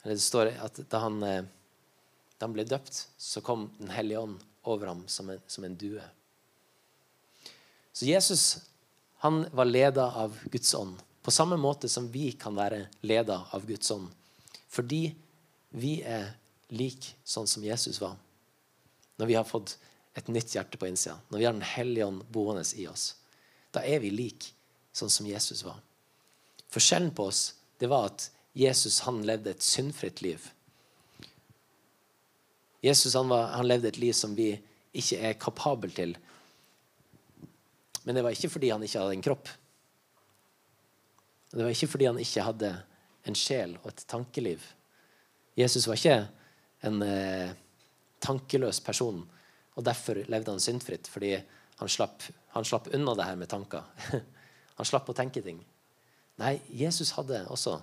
[0.06, 1.42] Det står at da han, eh,
[2.38, 5.74] da han ble døpt, så kom Den hellige ånd over ham som en, som en
[5.76, 6.02] due.
[7.92, 8.58] Så Jesus
[9.26, 13.66] han var leda av Guds ånd, på samme måte som vi kan være leda av
[13.66, 14.06] Guds ånd.
[14.70, 15.08] Fordi
[15.74, 16.30] vi er
[16.70, 18.14] lik sånn som Jesus var.
[19.18, 19.76] Når vi har fått
[20.16, 23.16] et nytt hjerte på innsida, når vi har Den hellige ånd boende i oss,
[23.74, 24.46] da er vi lik
[24.94, 25.80] sånn som Jesus var.
[26.70, 30.40] Forskjellen på oss det var at Jesus han levde et syndfritt liv.
[32.80, 34.54] Jesus han, var, han levde et liv som vi
[34.96, 36.14] ikke er kapabel til.
[38.06, 39.50] Men det var ikke fordi han ikke hadde en kropp.
[41.50, 42.72] Det var ikke fordi han ikke hadde
[43.26, 44.62] en sjel og et tankeliv.
[45.58, 46.18] Jesus var ikke
[46.86, 47.54] en eh,
[48.22, 49.22] tankeløs person,
[49.74, 51.10] og derfor levde han syndfritt.
[51.10, 51.34] Fordi
[51.80, 52.22] han slapp,
[52.54, 53.84] han slapp unna det her med tanker.
[54.76, 55.56] Han slapp å tenke ting.
[56.36, 57.78] Nei, Jesus hadde også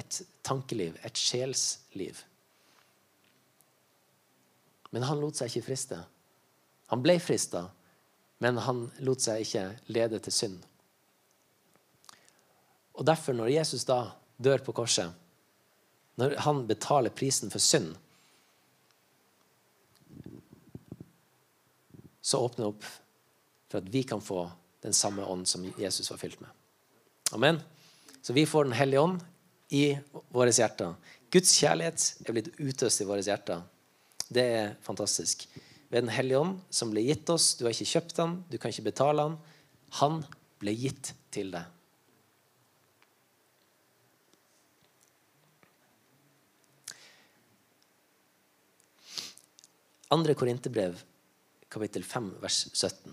[0.00, 2.22] et tankeliv, et sjelsliv.
[4.96, 5.98] Men han lot seg ikke friste.
[6.88, 7.66] Han ble frista,
[8.40, 10.60] men han lot seg ikke lede til synd.
[12.96, 14.02] Og derfor, når Jesus da
[14.40, 15.12] dør på korset,
[16.20, 17.92] når han betaler prisen for synd,
[22.20, 22.88] så åpner det opp
[23.70, 24.44] for at vi kan få
[24.84, 26.50] den samme ånd som Jesus var fylt med.
[27.36, 27.60] Amen.
[28.22, 29.20] Så vi får Den hellige ånd
[29.68, 29.98] i
[30.28, 30.94] våre hjerter.
[31.30, 33.62] Guds kjærlighet er blitt utøst i våre hjerter.
[34.28, 35.46] Det er fantastisk.
[35.90, 37.56] Ved Den hellige ånd, som ble gitt oss.
[37.58, 39.38] Du har ikke kjøpt den, du kan ikke betale den.
[39.98, 40.20] Han
[40.62, 41.66] ble gitt til deg.
[50.10, 50.96] Andre Korinterbrev,
[51.70, 53.12] kapittel 5, vers 17.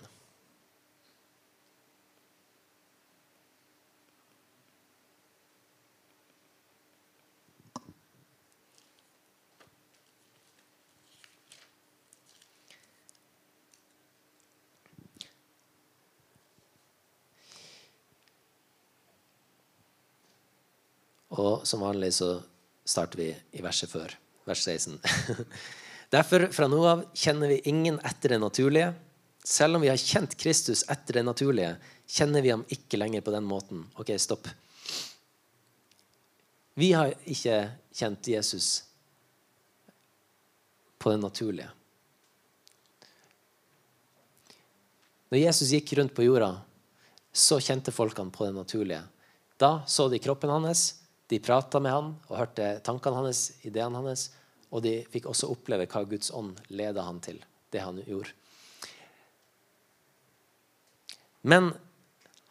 [21.38, 22.38] Og som vanlig så
[22.88, 24.14] starter vi i verset før,
[24.48, 24.98] vers 16.
[26.14, 28.94] Derfor, fra nå av, kjenner vi ingen etter det naturlige.
[29.44, 31.76] Selv om vi har kjent Kristus etter det naturlige,
[32.08, 33.86] kjenner vi ham ikke lenger på den måten.
[34.00, 34.48] Ok, stopp.
[36.78, 37.60] Vi har ikke
[37.96, 38.68] kjent Jesus
[40.98, 41.70] på det naturlige.
[45.28, 46.54] Når Jesus gikk rundt på jorda,
[47.36, 49.04] så kjente folkene på det naturlige.
[49.60, 54.30] Da så de kroppen hans, de prata med han og hørte tankene hans, ideene hans,
[54.72, 57.40] og de fikk også oppleve hva Guds ånd leda han til,
[57.72, 58.34] det han gjorde.
[61.48, 61.72] Men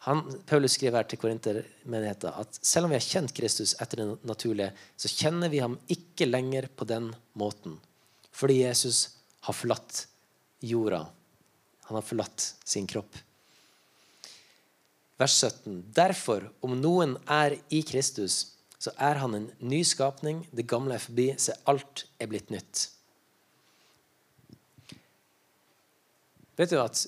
[0.07, 4.07] han, Paulus skriver her til korintermenigheten at selv om vi har kjent Kristus etter det
[4.29, 7.75] naturlige, så kjenner vi ham ikke lenger på den måten.
[8.31, 10.05] Fordi Jesus har forlatt
[10.63, 11.03] jorda.
[11.89, 13.19] Han har forlatt sin kropp.
[15.17, 15.81] Vers 17.
[15.97, 20.43] Derfor, om noen er i Kristus, så er han en ny skapning.
[20.51, 22.87] Det gamle er forbi, så alt er blitt nytt.
[26.57, 27.03] Vet du at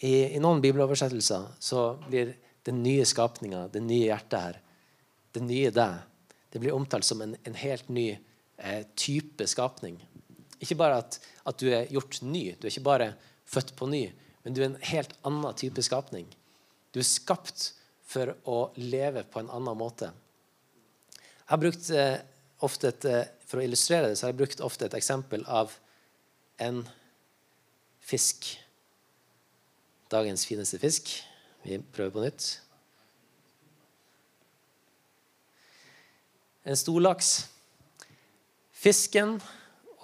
[0.00, 2.32] i, i noen bibeloversettelser så blir
[2.68, 4.60] den nye skapninga, det nye hjertet her,
[5.36, 5.98] det nye deg,
[6.52, 9.98] det blir omtalt som en, en helt ny eh, type skapning.
[10.58, 13.10] Ikke bare at, at, du er gjort ny, du er ikke bare
[13.48, 14.06] født på ny,
[14.44, 16.28] men du er en helt annen type skapning.
[16.92, 17.72] Du er skapt
[18.08, 20.10] for å leve på en annen måte.
[21.48, 22.18] Jeg har brukt eh,
[22.60, 25.72] ofte et, eh, For å illustrere det så har jeg brukt ofte et eksempel av
[26.60, 26.82] en
[28.04, 28.50] fisk.
[30.12, 31.08] Dagens fineste fisk.
[31.64, 32.48] Vi prøver på nytt.
[36.68, 37.46] En storlaks.
[38.76, 39.38] Fisken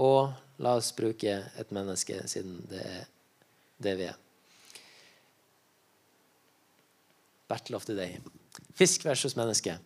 [0.00, 0.32] og
[0.64, 3.04] la oss bruke et menneske, siden det er
[3.84, 4.16] det vi er.
[7.52, 8.16] Battle of the day.
[8.72, 9.76] Fisk versus menneske.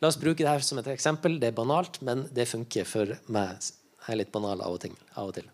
[0.00, 1.38] La oss bruke det her som et eksempel.
[1.40, 3.68] Det er banalt, men det funker for meg.
[4.06, 4.94] Jeg er litt banal av og, til.
[5.16, 5.48] Av og til.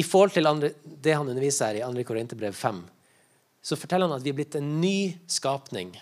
[0.00, 2.04] I forhold til andre, det han underviser her i 2.
[2.08, 2.82] Korinterbrev 5,
[3.60, 5.92] så forteller han at vi er blitt en ny skapning.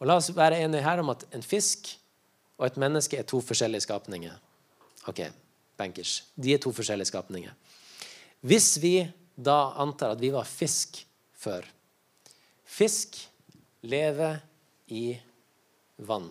[0.00, 1.92] Og La oss være enige her om at en fisk
[2.60, 4.34] og et menneske er to forskjellige skapninger.
[5.08, 5.22] Ok,
[5.80, 6.20] bankers.
[6.36, 7.54] De er to forskjellige skapninger.
[8.44, 8.94] Hvis vi
[9.36, 11.02] da antar at vi var fisk
[11.40, 11.68] før
[12.70, 13.16] Fisk
[13.82, 14.38] lever
[14.94, 15.16] i
[16.06, 16.28] vann.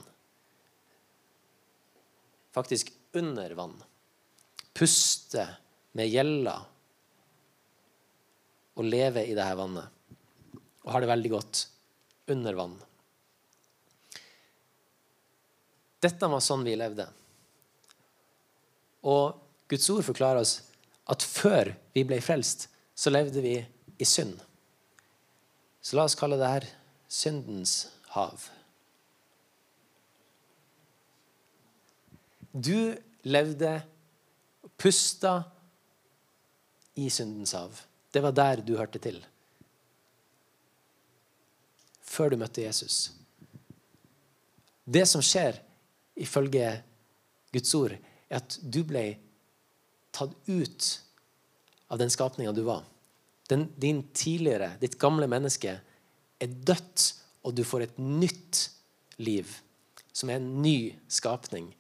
[2.55, 3.75] Faktisk under vann.
[4.73, 5.45] Puste
[5.97, 6.55] med gjelda
[8.79, 9.89] og leve i dette vannet.
[10.86, 11.63] Og har det veldig godt
[12.32, 12.77] under vann.
[15.99, 17.10] Dette var sånn vi levde.
[19.03, 19.36] Og
[19.69, 20.60] Guds ord forklarer oss
[21.10, 23.58] at før vi ble frelst, så levde vi
[23.99, 24.38] i synd.
[25.82, 26.69] Så la oss kalle det her
[27.10, 28.47] syndens hav.
[32.60, 33.82] Du levde,
[34.78, 35.43] pusta
[37.00, 37.76] i syndens hav.
[38.12, 39.19] Det var der du hørte til.
[42.04, 43.12] Før du møtte Jesus.
[44.89, 45.60] Det som skjer,
[46.19, 46.72] ifølge
[47.54, 49.06] Guds ord, er at du ble
[50.15, 50.89] tatt ut
[51.89, 52.84] av den skapninga du var.
[53.50, 55.80] Den, din tidligere, ditt gamle menneske,
[56.39, 57.13] er dødt,
[57.45, 58.65] og du får et nytt
[59.22, 59.48] liv,
[60.13, 61.72] som er en ny skapning.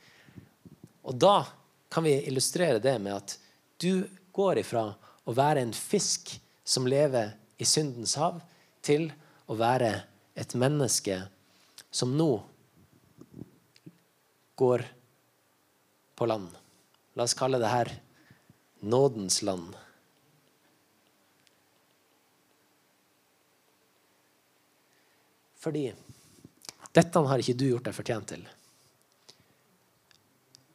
[1.09, 1.41] Og da
[1.89, 3.35] kan vi illustrere det med at
[3.81, 4.91] du går ifra
[5.25, 8.37] å være en fisk som lever i syndens hav,
[8.85, 9.09] til
[9.49, 9.89] å være
[10.39, 11.17] et menneske
[11.91, 12.29] som nå
[14.59, 14.85] går
[16.15, 16.53] på land.
[17.17, 17.91] La oss kalle det her
[18.79, 19.73] nådens land.
[25.59, 25.89] Fordi
[26.95, 28.47] Dette har ikke du gjort deg fortjent til.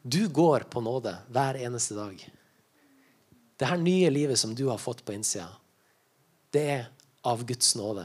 [0.07, 2.19] Du går på nåde hver eneste dag.
[3.57, 5.49] Det her nye livet som du har fått på innsida,
[6.53, 6.83] det er
[7.25, 8.05] av Guds nåde.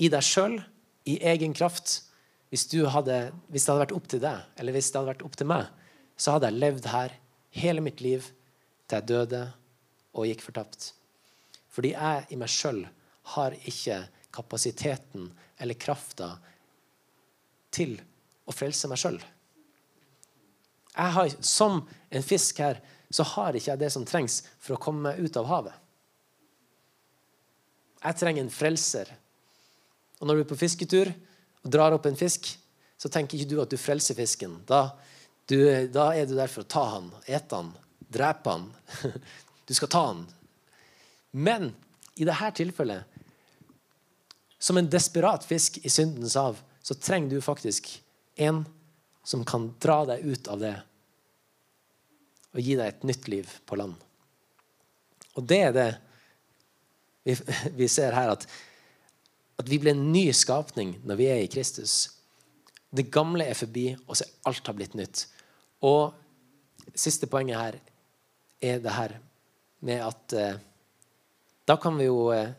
[0.00, 0.56] I deg sjøl,
[1.04, 1.98] i egen kraft.
[2.48, 3.18] Hvis, hadde,
[3.52, 5.68] hvis, det hadde vært opp til deg, eller hvis det hadde vært opp til meg,
[6.16, 7.20] så hadde jeg levd her
[7.60, 8.24] hele mitt liv
[8.88, 9.44] til jeg døde
[10.16, 10.90] og gikk fortapt.
[11.68, 12.86] Fordi jeg i meg sjøl
[13.36, 14.00] har ikke
[14.32, 15.28] kapasiteten
[15.60, 16.38] eller krafta
[17.68, 17.98] til
[18.48, 19.20] å frelse meg sjøl.
[21.40, 22.80] Som en fisk her
[23.12, 25.74] så har ikke jeg det som trengs for å komme meg ut av havet.
[28.06, 29.10] Jeg trenger en frelser.
[30.20, 32.48] Og når du er på fisketur og drar opp en fisk,
[32.96, 34.58] så tenker ikke du at du frelser fisken.
[34.68, 34.88] Da,
[35.50, 35.58] du,
[35.92, 37.74] da er du der for å ta han, ete han,
[38.12, 38.70] drepe han.
[39.66, 40.20] Du skal ta han.
[41.34, 41.72] Men
[42.14, 43.02] i dette tilfellet,
[44.62, 47.88] som en desperat fisk i syndens hav, så trenger du faktisk
[48.38, 48.62] en
[49.26, 50.76] som kan dra deg ut av det
[52.56, 53.96] og gi deg et nytt liv på land.
[55.36, 55.88] Og det er det
[57.26, 57.34] vi,
[57.80, 58.46] vi ser her, at,
[59.60, 61.98] at vi blir en ny skapning når vi er i Kristus.
[62.88, 65.26] Det gamle er forbi, og så alt har blitt nytt.
[65.84, 66.14] Og
[66.96, 67.78] siste poenget her
[68.64, 69.18] er det her
[69.84, 70.62] med at eh,
[71.66, 72.54] Da kan vi jo eh,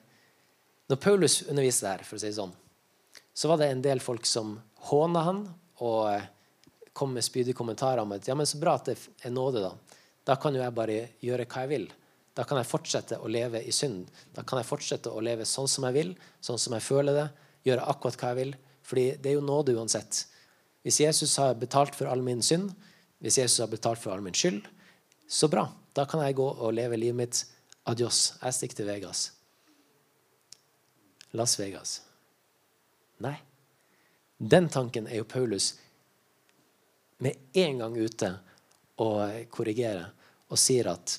[0.91, 2.53] Når Paulus underviste her, for å si det sånn,
[3.33, 4.53] så var det en del folk som
[4.91, 5.41] håna han
[5.83, 6.27] og eh,
[6.97, 10.01] kom med spydige kommentarer om at ja, men så bra at det er nåde, da.
[10.27, 11.85] Da kan jo jeg bare gjøre hva jeg vil.
[12.37, 14.09] Da kan jeg fortsette å leve i synd.
[14.35, 16.11] Da kan jeg fortsette å leve sånn som jeg vil,
[16.43, 17.27] sånn som jeg føler det,
[17.69, 18.55] gjøre akkurat hva jeg vil.
[18.87, 20.25] Fordi det er jo nåde uansett.
[20.85, 22.73] Hvis Jesus har betalt for all min synd,
[23.23, 24.67] hvis Jesus har betalt for all min skyld,
[25.27, 25.65] så bra.
[25.97, 27.41] Da kan jeg gå og leve livet mitt.
[27.87, 28.37] Adios.
[28.43, 29.23] Jeg stikker til Vegas.
[31.33, 32.01] Las Vegas.
[33.23, 33.37] Nei.
[34.37, 35.73] Den tanken er jo Paulus
[37.17, 38.31] med en gang ute
[39.01, 40.09] og korrigerer
[40.47, 41.17] og sier at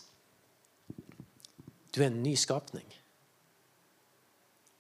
[1.93, 2.87] du er en ny skapning.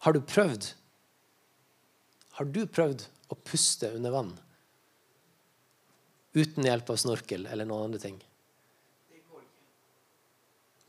[0.05, 0.75] Har du prøvd
[2.39, 3.03] Har du prøvd
[3.35, 4.31] å puste under vann
[6.39, 8.21] uten hjelp av snorkel eller noen andre ting?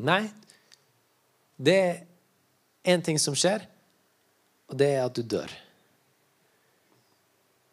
[0.06, 0.22] Nei.
[1.58, 1.98] Det er
[2.94, 3.66] én ting som skjer,
[4.70, 5.52] og det er at du dør.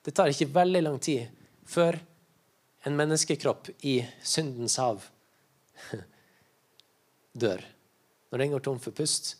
[0.03, 1.29] Det tar ikke veldig lang tid
[1.69, 2.01] før
[2.87, 5.03] en menneskekropp i syndens hav
[7.43, 7.65] dør.
[8.31, 9.33] Når den går tom for pust,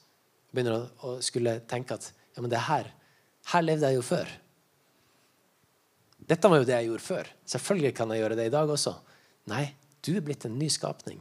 [0.51, 2.91] begynner å, skulle tenke at ja, men det her,
[3.53, 4.33] her levde jeg jo før.
[6.27, 7.31] Dette var jo det jeg gjorde før.
[7.55, 8.97] Selvfølgelig kan jeg gjøre det i dag også.
[9.53, 9.65] Nei,
[10.03, 11.21] du er blitt en ny skapning.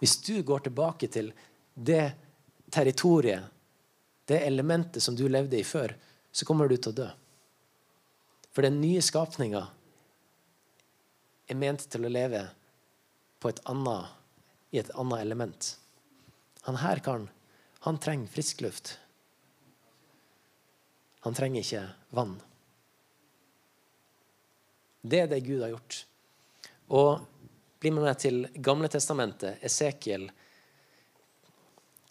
[0.00, 1.28] Hvis du går tilbake til
[1.76, 2.06] det
[2.72, 3.44] territoriet,
[4.24, 5.92] det elementet som du levde i før,
[6.32, 7.10] så kommer du til å dø.
[8.54, 9.66] For den nye skapninga
[11.50, 12.44] er ment til å leve
[13.50, 14.10] et annet,
[14.70, 15.70] i et annet element.
[16.68, 17.28] Han her karen,
[17.86, 18.98] han trenger frisk luft.
[21.24, 21.84] Han trenger ikke
[22.16, 22.36] vann.
[25.00, 26.02] Det er det Gud har gjort.
[26.92, 27.24] Og
[27.80, 30.28] bli med meg til Gamle testamentet, Esekiel,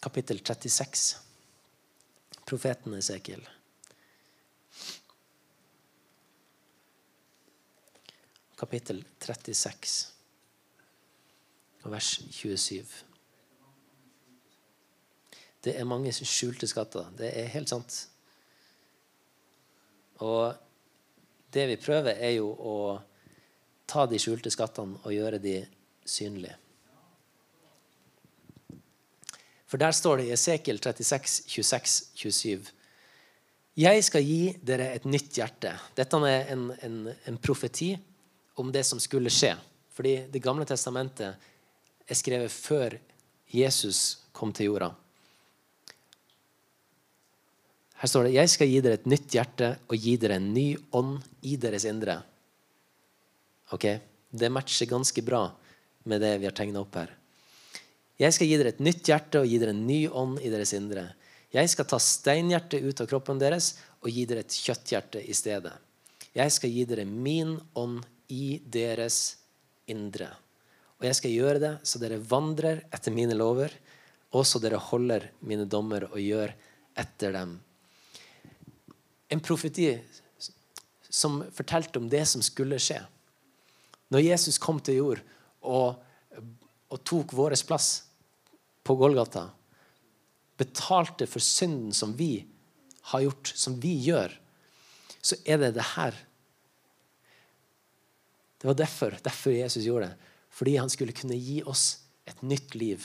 [0.02, 1.06] kapittel 36.
[2.50, 3.44] Profeten Esekiel.
[8.60, 10.08] Kapittel 36,
[11.88, 12.84] vers 27.
[15.64, 17.08] Det er mange skjulte skatter.
[17.16, 17.96] Det er helt sant.
[20.20, 20.52] Og
[21.52, 22.74] det vi prøver, er jo å
[23.88, 25.56] ta de skjulte skattene og gjøre de
[26.04, 26.58] synlige.
[29.70, 32.70] For der står det i Esekiel 36, 26, 27
[33.80, 35.72] Jeg skal gi dere et nytt hjerte.
[35.96, 37.94] Dette er en, en, en profeti
[38.60, 39.54] om det som skulle skje.
[39.92, 41.36] Fordi Det gamle testamentet
[42.08, 42.98] er skrevet før
[43.50, 44.94] Jesus kom til jorda.
[48.00, 50.76] Her står det 'Jeg skal gi dere et nytt hjerte og gi dere en ny
[50.92, 52.22] ånd i deres indre'.
[53.72, 54.00] Ok,
[54.32, 55.52] Det matcher ganske bra
[56.04, 57.10] med det vi har tegna opp her.
[58.20, 60.72] Jeg skal gi dere et nytt hjerte og gi dere en ny ånd i deres
[60.72, 61.14] indre.
[61.50, 63.74] Jeg skal ta steinhjertet ut av kroppen deres
[64.04, 65.72] og gi dere et kjøtthjerte i stedet.
[66.36, 69.36] Jeg skal gi dere min ånd i deres
[69.90, 70.30] indre.
[71.00, 73.72] Og jeg skal gjøre det så dere vandrer etter mine lover,
[74.36, 76.52] og så dere holder mine dommer og gjør
[77.00, 77.56] etter dem.
[79.30, 79.94] En profeti
[81.10, 83.00] som fortalte om det som skulle skje.
[84.10, 85.22] Når Jesus kom til jord
[85.66, 85.98] og,
[86.90, 87.90] og tok vår plass
[88.86, 89.48] på Golgata,
[90.60, 92.44] betalte for synden som vi
[93.10, 94.34] har gjort, som vi gjør,
[95.22, 96.16] så er det det her.
[98.60, 100.30] Det var derfor, derfor Jesus gjorde det.
[100.50, 101.98] Fordi han skulle kunne gi oss
[102.28, 103.04] et nytt liv.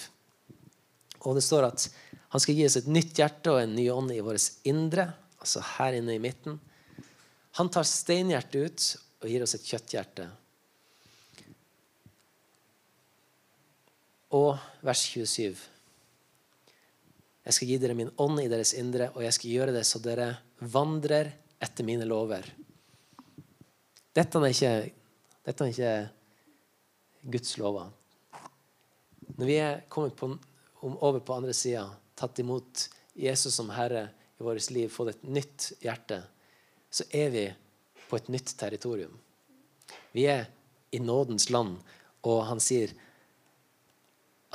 [1.24, 1.88] Og det står at
[2.34, 5.08] han skal gi oss et nytt hjerte og en ny ånd i vårt indre,
[5.40, 6.58] altså her inne i midten.
[7.56, 8.88] Han tar steinhjertet ut
[9.24, 10.28] og gir oss et kjøtthjerte.
[14.36, 15.56] Og vers 27.
[17.46, 20.02] Jeg skal gi dere min ånd i deres indre, og jeg skal gjøre det så
[20.04, 20.32] dere
[20.76, 21.32] vandrer
[21.64, 22.48] etter mine lover.
[24.16, 24.74] Dette er ikke,
[25.46, 27.92] dette er ikke Guds lover.
[29.36, 30.32] Når vi er kommet på,
[30.82, 31.88] over på andre sida,
[32.18, 32.88] tatt imot
[33.18, 34.08] Jesus som Herre
[34.40, 36.22] i vårt liv, fått et nytt hjerte,
[36.90, 37.46] så er vi
[38.10, 39.14] på et nytt territorium.
[40.16, 40.48] Vi er
[40.96, 41.78] i nådens land,
[42.26, 42.94] og han sier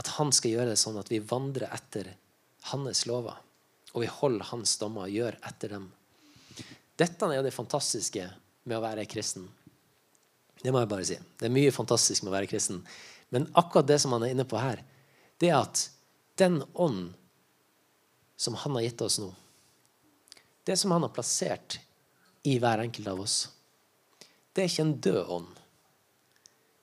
[0.00, 2.14] at han skal gjøre det sånn at vi vandrer etter
[2.70, 3.36] hans lover.
[3.92, 5.88] Og vi holder hans dommer og gjør etter dem.
[7.00, 8.28] Dette er det fantastiske
[8.64, 9.48] med å være kristen.
[10.60, 11.16] Det må jeg bare si.
[11.40, 12.82] Det er mye fantastisk med å være kristen.
[13.32, 14.82] Men akkurat det som han er inne på her,
[15.40, 15.86] det er at
[16.40, 17.12] den ånd
[18.40, 19.30] som han har gitt oss nå,
[20.68, 21.78] det som han har plassert
[22.46, 23.38] i hver enkelt av oss,
[24.52, 25.50] det er ikke en død ånd.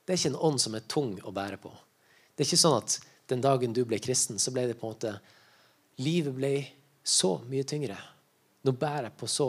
[0.05, 1.71] Det er ikke en ånd som er tung å bære på.
[2.33, 2.97] Det er ikke sånn at
[3.27, 5.17] den dagen du ble kristen, så ble det på en måte
[5.97, 6.51] Livet ble
[7.01, 7.95] så mye tyngre.
[8.61, 9.47] Nå bærer jeg på så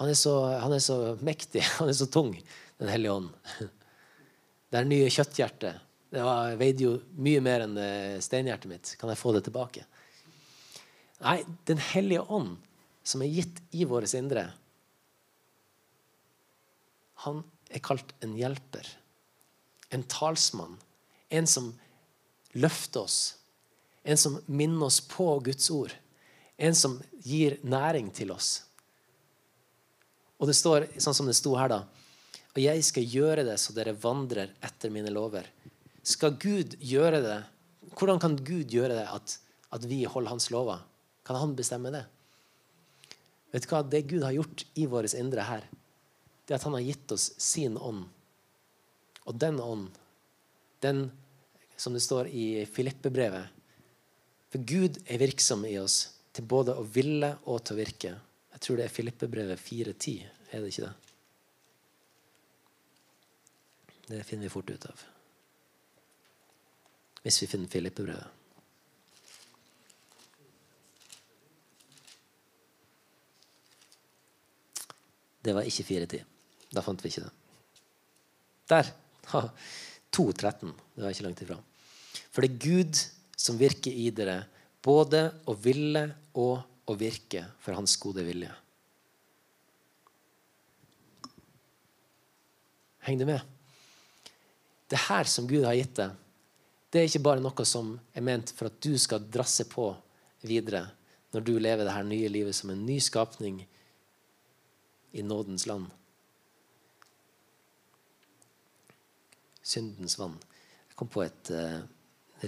[0.00, 2.32] han er, så han er så mektig, han er så tung,
[2.80, 3.30] Den hellige ånd.
[4.70, 5.86] Det er nye kjøtthjertet.
[6.10, 7.76] Det var, veide jo mye mer enn
[8.24, 8.92] steinhjertet mitt.
[8.98, 9.84] Kan jeg få det tilbake?
[11.20, 12.56] Nei, Den hellige ånd,
[13.02, 14.46] som er gitt i våre indre,
[17.26, 18.86] han er kalt en hjelper.
[19.92, 20.78] En talsmann.
[21.28, 21.68] En som
[22.56, 23.18] løfter oss.
[24.02, 25.92] En som minner oss på Guds ord.
[26.56, 28.62] En som gir næring til oss.
[30.40, 31.82] Og det står sånn som det sto her, da.
[32.54, 35.46] Og jeg skal gjøre det så dere vandrer etter mine lover.
[36.02, 37.40] Skal Gud gjøre det?
[37.94, 39.36] Hvordan kan Gud gjøre det at,
[39.70, 40.82] at vi holder hans lover?
[41.26, 42.04] Kan han bestemme det?
[43.52, 43.82] Vet du hva?
[43.86, 45.66] Det Gud har gjort i vårt indre her,
[46.46, 48.06] det er at han har gitt oss sin ånd.
[49.26, 49.90] Og den ånd,
[50.82, 51.04] den
[51.78, 53.46] som det står i Filippe-brevet
[54.50, 56.00] For Gud er virksom i oss
[56.34, 58.10] til både å ville og til å virke.
[58.56, 60.26] Jeg tror det er Filippe-brevet 4.10.
[60.50, 61.09] Er det ikke det?
[64.06, 65.02] Det finner vi fort ut av.
[67.24, 68.36] Hvis vi finner Filippe-brevet.
[75.40, 76.24] Det var ikke 4.10.
[76.70, 77.32] Da fant vi ikke det.
[78.70, 78.90] Der!
[79.30, 80.72] 2.13.
[80.94, 81.58] Det var ikke langt ifra.
[82.30, 82.98] For det er Gud
[83.40, 84.42] som virker i dere,
[84.84, 86.02] både å ville
[86.38, 88.50] og å virke for hans gode vilje.
[93.06, 93.59] Henger du med?
[94.90, 96.16] Det her som Gud har gitt deg,
[96.90, 99.92] det er ikke bare noe som er ment for at du skal drasse på
[100.42, 100.88] videre
[101.30, 103.60] når du lever det her nye livet som en ny skapning
[105.14, 105.86] i nådens land.
[109.62, 110.34] Syndens vann.
[110.88, 111.78] Jeg kom på et uh,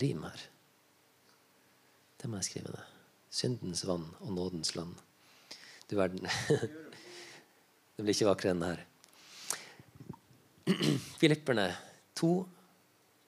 [0.02, 0.42] rim her.
[2.18, 2.90] Det må jeg skrive ned.
[3.30, 4.98] Syndens vann og nådens land.
[5.86, 6.26] Du verden.
[7.94, 8.84] det blir ikke vakrere enn det her.
[11.22, 11.70] Filipperne
[12.22, 12.32] 2,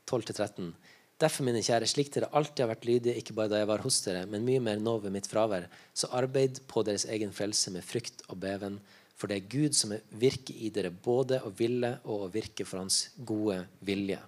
[0.09, 0.73] 12-13.
[1.21, 4.01] Derfor, mine kjære, slik dere alltid har vært lydige, ikke bare da jeg var hos
[4.03, 7.87] dere, men mye mer nå ved mitt fravær, så arbeid på deres egen frelse med
[7.87, 8.81] frykt og beven,
[9.15, 12.83] for det er Gud som virker i dere både å ville og å virke for
[12.83, 14.19] Hans gode vilje.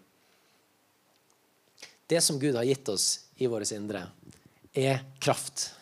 [2.07, 3.09] Det som Gud har gitt oss
[3.43, 4.05] i vårt indre,
[4.71, 5.73] er kraft.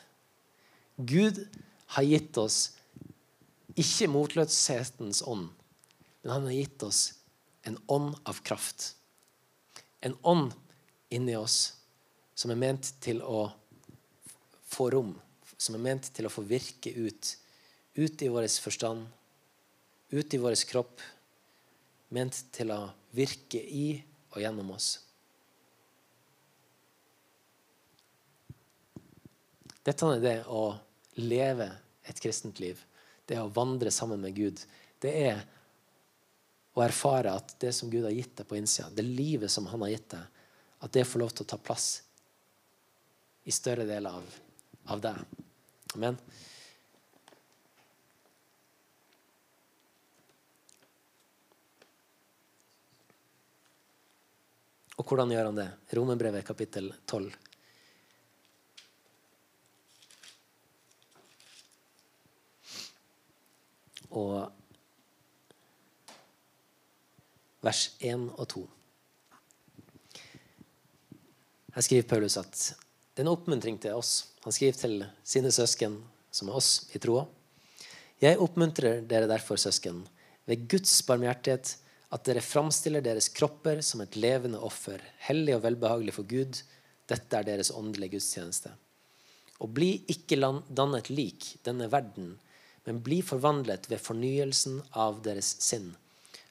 [0.97, 1.43] Gud
[1.99, 2.59] har gitt oss
[3.76, 5.51] ikke motløshetens ånd,
[6.22, 7.03] men han har gitt oss
[7.64, 8.96] en ånd av kraft.
[10.00, 10.52] En ånd
[11.08, 11.76] inni oss
[12.34, 13.46] som er ment til å
[14.68, 15.14] få rom,
[15.56, 17.36] som er ment til å få virke ut.
[17.94, 19.06] Ut i vår forstand,
[20.10, 21.00] ut i vår kropp.
[22.14, 22.82] Ment til å
[23.14, 24.02] virke i
[24.34, 24.98] og gjennom oss.
[29.84, 30.74] Dette er det å
[31.20, 31.68] leve
[32.08, 32.78] et kristent liv.
[33.24, 34.60] Det å vandre sammen med Gud.
[35.00, 35.44] Det er
[36.75, 39.85] å erfare at det som Gud har gitt deg på innsida, det livet som han
[39.87, 40.43] har gitt deg,
[40.85, 41.89] at det får lov til å ta plass
[43.45, 44.35] i større deler av,
[44.95, 45.22] av deg.
[45.95, 46.18] Amen.
[54.95, 55.70] Og hvordan gjør han det?
[55.95, 57.33] Romerbrevet kapittel 12.
[64.14, 64.63] og
[67.64, 68.64] vers 1 og 2.
[71.74, 72.58] Her skriver Paulus at
[73.14, 74.34] det er en oppmuntring til oss.
[74.44, 75.96] Han skriver til sine søsken,
[76.34, 77.24] som er oss i troa.
[78.22, 80.02] Jeg oppmuntrer dere derfor, søsken,
[80.46, 81.76] ved Guds barmhjertighet,
[82.14, 86.60] at dere framstiller deres kropper som et levende offer, hellig og velbehagelig for Gud.
[87.10, 88.70] Dette er deres åndelige gudstjeneste.
[89.62, 92.34] Og bli ikke dannet lik denne verden,
[92.86, 95.94] men bli forvandlet ved fornyelsen av deres sinn,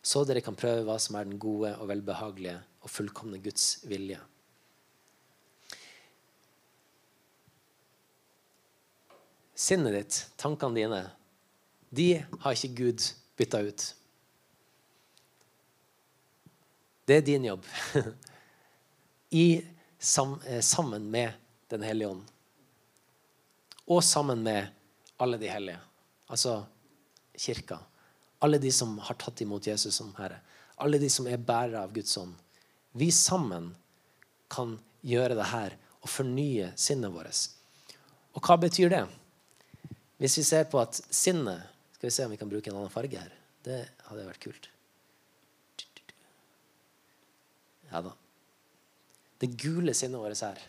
[0.04, 4.20] så dere kan prøve hva som er den gode og velbehagelige og fullkomne Guds vilje.
[9.56, 11.02] Sinnet ditt, tankene dine,
[11.94, 12.08] de
[12.44, 13.06] har ikke Gud
[13.40, 13.86] bytta ut.
[17.08, 17.64] Det er din jobb.
[19.44, 21.40] I, eh, sammen med
[21.72, 22.26] Den hellige ånd.
[23.88, 24.68] Og sammen med
[25.18, 25.80] alle de hellige.
[26.30, 26.66] Altså
[27.34, 27.80] kirka.
[28.44, 30.42] Alle de som har tatt imot Jesus som Herre.
[30.84, 32.34] Alle de som er bærere av Guds ånd.
[32.92, 33.72] Vi sammen
[34.52, 37.46] kan gjøre det her og fornye sinnet vårt.
[38.36, 39.06] Og hva betyr det?
[40.20, 42.92] Hvis vi ser på at sinnet Skal vi se om vi kan bruke en annen
[42.92, 43.32] farge her.
[43.64, 43.78] Det
[44.10, 44.66] hadde vært kult.
[47.94, 48.12] Ja da.
[49.40, 50.60] Det gule sinnet vårt her.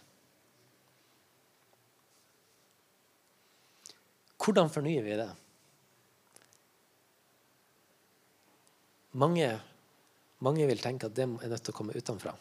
[4.39, 5.31] Hvordan fornyer vi det?
[9.15, 9.47] Mange,
[10.43, 12.33] mange vil tenke at det er nødt til å komme utenfra.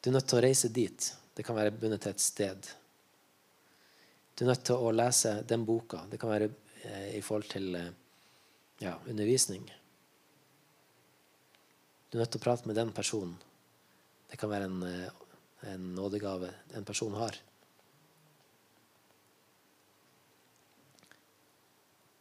[0.00, 1.10] Du er nødt til å reise dit.
[1.36, 2.70] Det kan være bundet til et sted.
[4.34, 6.02] Du er nødt til å lese den boka.
[6.10, 6.48] Det kan være
[6.82, 7.92] eh, i forhold til eh,
[8.82, 9.68] ja, undervisning.
[12.08, 13.36] Du er nødt til å prate med den personen.
[14.30, 15.22] Det kan være en, eh,
[15.74, 17.38] en nådegave en person har.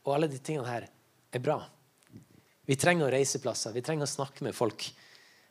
[0.06, 0.90] Og alle de tingene her
[1.34, 1.62] er bra.
[2.70, 4.84] Vi trenger å reise plasser, vi trenger å snakke med folk.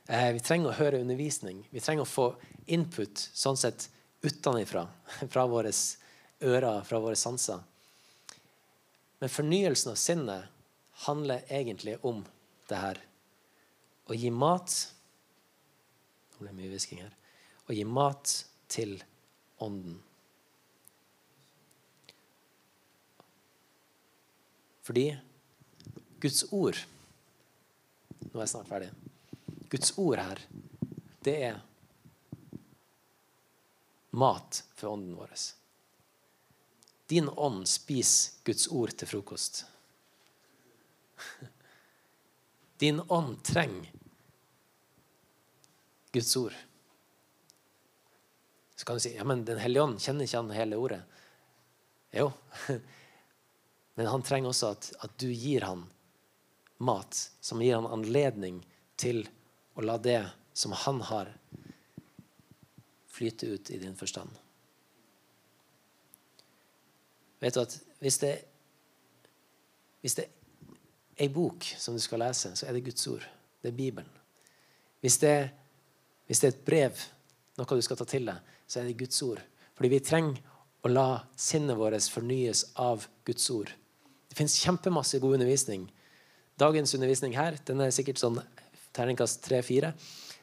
[0.06, 1.64] Eh, vi trenger å høre undervisning.
[1.74, 2.26] Vi trenger å få
[2.70, 3.88] input sånn sett
[4.22, 4.84] utenfra,
[5.32, 5.72] fra våre
[6.46, 7.64] ører, fra våre sanser.
[9.18, 10.46] Men fornyelsen av sinnet
[11.08, 12.20] handler egentlig om
[12.70, 13.00] det her.
[14.06, 14.76] Å gi mat
[16.38, 17.14] Nå ble det mye hvisking her.
[17.66, 18.32] Å gi mat
[18.70, 18.92] til
[19.58, 19.96] Ånden.
[24.86, 25.08] Fordi
[26.22, 26.78] Guds ord
[28.20, 28.90] nå er jeg snart ferdig.
[29.68, 30.40] Guds ord her,
[31.24, 31.60] det er
[34.18, 35.34] mat for ånden vår.
[37.08, 39.62] Din ånd spiser Guds ord til frokost.
[42.82, 43.92] Din ånd trenger
[46.12, 46.56] Guds ord.
[48.76, 51.00] Så kan du si ja, men Den hellige ånd kjenner ikke han hele ordet.
[52.14, 52.30] Jo.
[53.98, 55.82] Men han trenger også at, at du gir han
[56.78, 58.60] mat som gir han anledning
[58.98, 59.24] til
[59.78, 60.22] å la det
[60.52, 61.30] som han har,
[63.08, 64.30] flyte ut i din forstand.
[67.38, 68.32] Vet du at hvis det,
[70.02, 73.24] hvis det er ei bok som du skal lese, så er det Guds ord.
[73.62, 74.10] Det er Bibelen.
[75.02, 75.50] Hvis det,
[76.26, 77.04] hvis det er et brev,
[77.58, 79.42] noe du skal ta til deg, så er det Guds ord.
[79.78, 80.42] Fordi vi trenger
[80.86, 81.08] å la
[81.38, 83.70] sinnet vårt fornyes av Guds ord.
[84.30, 85.88] Det fins kjempemasse god undervisning
[86.58, 88.40] Dagens undervisning her den er sikkert sånn
[88.96, 89.92] terningkast tre-fire.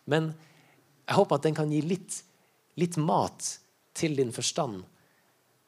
[0.08, 0.32] Men
[1.06, 2.22] jeg håper at den kan gi litt,
[2.80, 3.50] litt mat
[3.96, 4.84] til din forstand.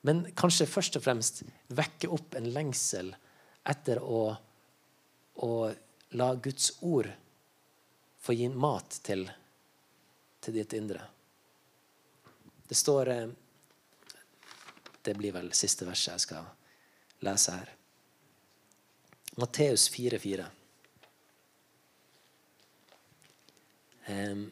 [0.07, 1.43] Men kanskje først og fremst
[1.75, 3.11] vekke opp en lengsel
[3.67, 4.21] etter å,
[5.43, 5.51] å
[6.15, 7.09] la Guds ord
[8.23, 9.25] få gi mat til,
[10.39, 11.01] til ditt indre.
[12.67, 13.27] Det står eh,
[15.07, 16.47] Det blir vel siste verset jeg skal
[17.23, 17.76] lese her.
[19.37, 20.45] Matteus 4,4.
[24.07, 24.51] Um,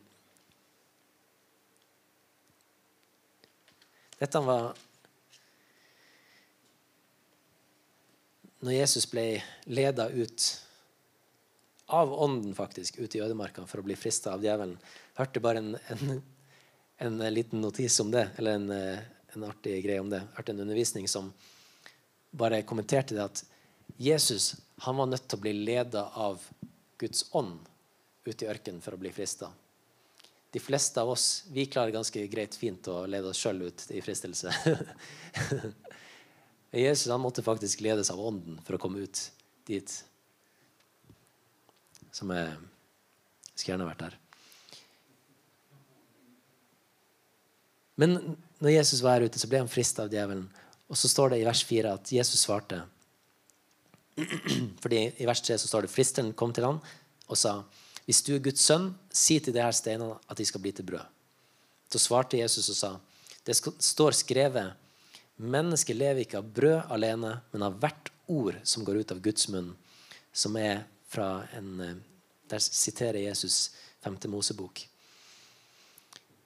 [4.19, 4.75] dette var
[8.59, 9.23] Når Jesus ble
[9.65, 10.45] leda ut
[11.85, 14.77] av ånden, faktisk, ut i ødemarka for å bli frista av djevelen.
[15.17, 16.21] Hørte bare en, en,
[16.97, 18.69] en, liten notis om det, eller en,
[19.33, 20.23] en artig greie om det.
[20.37, 21.29] Hørte en undervisning som
[22.33, 23.43] bare kommenterte det at
[24.01, 26.41] Jesus han var nødt til å bli leda av
[26.99, 27.59] Guds ånd
[28.25, 29.51] ut i ørkenen for å bli frista.
[30.51, 34.01] De fleste av oss vi klarer ganske greit fint å lede oss sjøl ut i
[34.03, 34.53] fristelse.
[36.75, 39.19] Jesus han måtte faktisk ledes av ånden for å komme ut
[39.67, 39.91] dit.
[42.15, 42.51] Som jeg
[43.55, 44.17] skulle gjerne vært der.
[47.99, 48.17] Men
[48.59, 50.47] når Jesus var her ute, så ble han frista av djevelen.
[50.91, 52.81] Og så står det i vers 4 at Jesus svarte
[54.83, 56.79] Fordi I vers 3 så står det fristeren kom til han
[57.25, 57.57] og sa
[58.05, 60.85] hvis du er Guds sønn, si til de her steinene at de skal bli til
[60.85, 61.01] brød.
[61.89, 62.91] Så svarte Jesus og sa
[63.45, 64.73] det står skrevet
[65.37, 69.49] mennesket lever ikke av brød alene, men av hvert ord som går ut av Guds
[69.53, 69.73] munn.
[70.33, 71.95] Som er fra en eh,
[72.45, 73.71] Der siterer Jesus
[74.05, 74.19] 5.
[74.29, 74.83] Mosebok.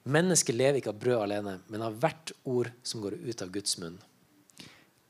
[0.08, 3.76] Mennesket lever ikke av brød alene, men av hvert ord som går ut av Guds
[3.82, 3.98] munn.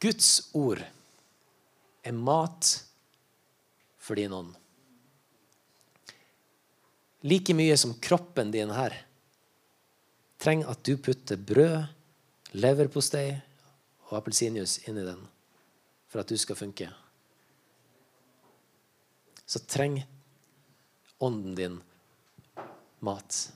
[0.03, 0.83] Guds ord
[2.03, 2.71] er mat
[3.99, 4.55] for din ånd.
[7.21, 8.97] Like mye som kroppen din her
[10.41, 11.85] trenger at du putter brød,
[12.57, 13.35] leverpostei
[14.09, 15.21] og appelsinjuice inni den
[16.11, 16.89] for at du skal funke,
[19.47, 20.09] så trenger
[21.23, 21.77] ånden din
[23.05, 23.53] mat.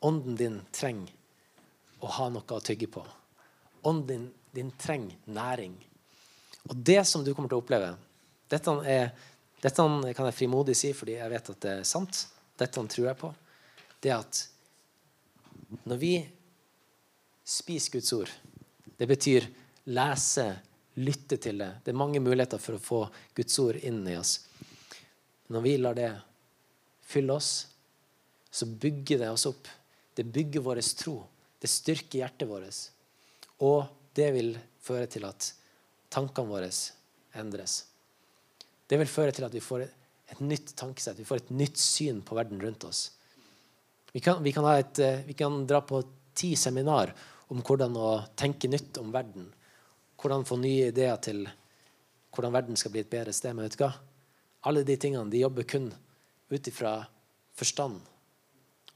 [0.00, 1.12] Ånden din trenger
[2.00, 3.04] å ha noe å tygge på.
[3.88, 4.26] Ånden din,
[4.56, 5.76] din trenger næring.
[6.70, 7.94] Og det som du kommer til å oppleve
[8.48, 9.10] Dette, er,
[9.60, 9.84] dette
[10.16, 12.26] kan jeg frimodig si fordi jeg vet at det er sant.
[12.60, 13.30] Dette tror jeg på.
[14.04, 14.42] Det at
[15.88, 16.14] når vi
[17.44, 18.30] spiser Guds ord
[18.94, 19.46] Det betyr
[19.90, 20.44] lese,
[21.02, 21.70] lytte til det.
[21.84, 23.00] Det er mange muligheter for å få
[23.34, 24.36] Guds ord inn i oss.
[25.50, 26.12] Når vi lar det
[27.04, 27.66] fylle oss,
[28.54, 29.66] så bygger det oss opp.
[30.14, 31.16] Det bygger vår tro.
[31.58, 32.78] Det styrker hjertet vårt.
[33.66, 35.50] Og det vil føre til at
[36.14, 36.70] tankene våre
[37.34, 37.82] endres.
[38.86, 42.22] Det vil føre til at vi får et nytt tankesett, vi får et nytt syn
[42.24, 43.08] på verden rundt oss.
[44.14, 46.00] Vi kan, vi kan, et, eh, vi kan dra på
[46.34, 47.10] ti seminar
[47.50, 49.48] om hvordan å tenke nytt om verden.
[50.20, 51.42] Hvordan få nye ideer til
[52.34, 53.54] hvordan verden skal bli et bedre sted.
[53.54, 53.92] Men vet du hva?
[54.70, 55.90] Alle de tingene de jobber kun
[56.50, 56.96] ut ifra
[57.58, 58.00] forstand.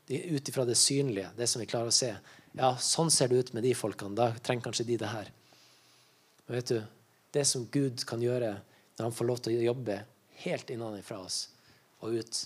[0.08, 2.12] Ut ifra det synlige, det som vi klarer å se.
[2.56, 4.16] Ja, sånn ser det ut med de folkene.
[4.16, 5.30] Da trenger kanskje de det her.
[6.46, 6.78] Men vet du,
[7.34, 8.56] det som Gud kan gjøre
[8.96, 10.00] når han får lov til å jobbe
[10.42, 11.48] helt innenfra oss
[12.02, 12.42] og ut,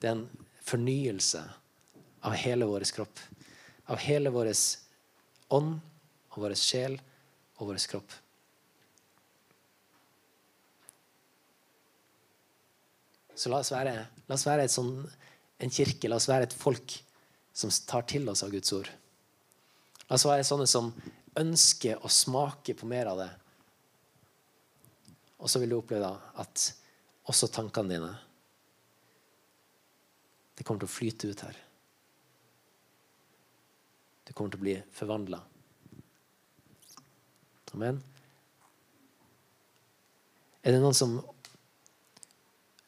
[0.00, 0.28] det er en
[0.64, 1.42] fornyelse
[2.26, 3.20] av hele vår kropp.
[3.88, 4.50] Av hele vår
[5.54, 5.78] ånd
[6.34, 6.98] og vår sjel
[7.58, 8.16] og vår kropp.
[13.38, 13.94] Så la oss være,
[14.26, 14.96] la oss være sånn,
[15.62, 16.96] en kirke, la oss være et folk
[17.54, 18.88] som tar til oss av Guds ord.
[20.08, 20.90] La oss være sånne som
[21.38, 23.28] ønsker å smake på mer av det.
[25.38, 26.10] Og så vil du oppleve
[26.42, 26.64] at
[27.28, 28.14] også tankene dine
[30.58, 31.58] Det kommer til å flyte ut her.
[34.26, 35.38] Du kommer til å bli forvandla.
[37.76, 38.00] Amen.
[40.66, 41.14] Er det noen som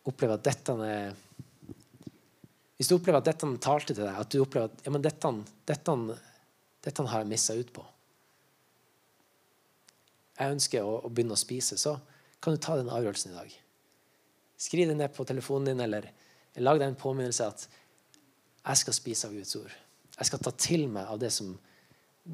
[0.09, 1.14] opplever at dette er
[2.76, 5.30] Hvis du opplever at dette talte til deg, at du opplever at ja, men dette,
[5.68, 5.96] dette,
[6.82, 7.84] dette har jeg missa ut på
[10.40, 11.94] Jeg ønsker å, å, begynne å spise, så
[12.41, 13.55] kan du ta den avgjørelsen i dag.
[14.61, 16.09] Skriv det ned på telefonen din, eller
[16.61, 17.66] lag deg en påminnelse at
[18.61, 19.72] jeg skal spise av Guds ord.
[20.18, 21.55] Jeg skal ta til meg av det som,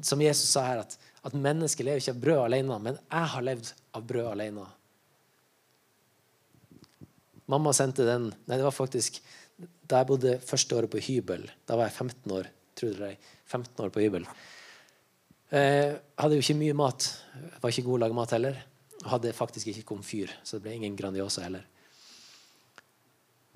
[0.03, 3.47] som Jesus sa her, at, at mennesket lever ikke av brød alene, men jeg har
[3.47, 4.65] levd av brød alene.
[7.47, 9.21] Mamma sendte den Nei, det var faktisk
[9.87, 11.47] da jeg bodde første året på hybel.
[11.65, 12.49] Da var jeg 15 år.
[12.77, 13.15] Tror dere
[13.47, 14.27] 15 år på hybel.
[15.55, 17.07] Eh, hadde jo ikke mye mat.
[17.63, 18.59] Var ikke god å lage mat heller.
[19.05, 21.67] Hadde faktisk ikke komfyr, så det ble ingen Grandiosa heller.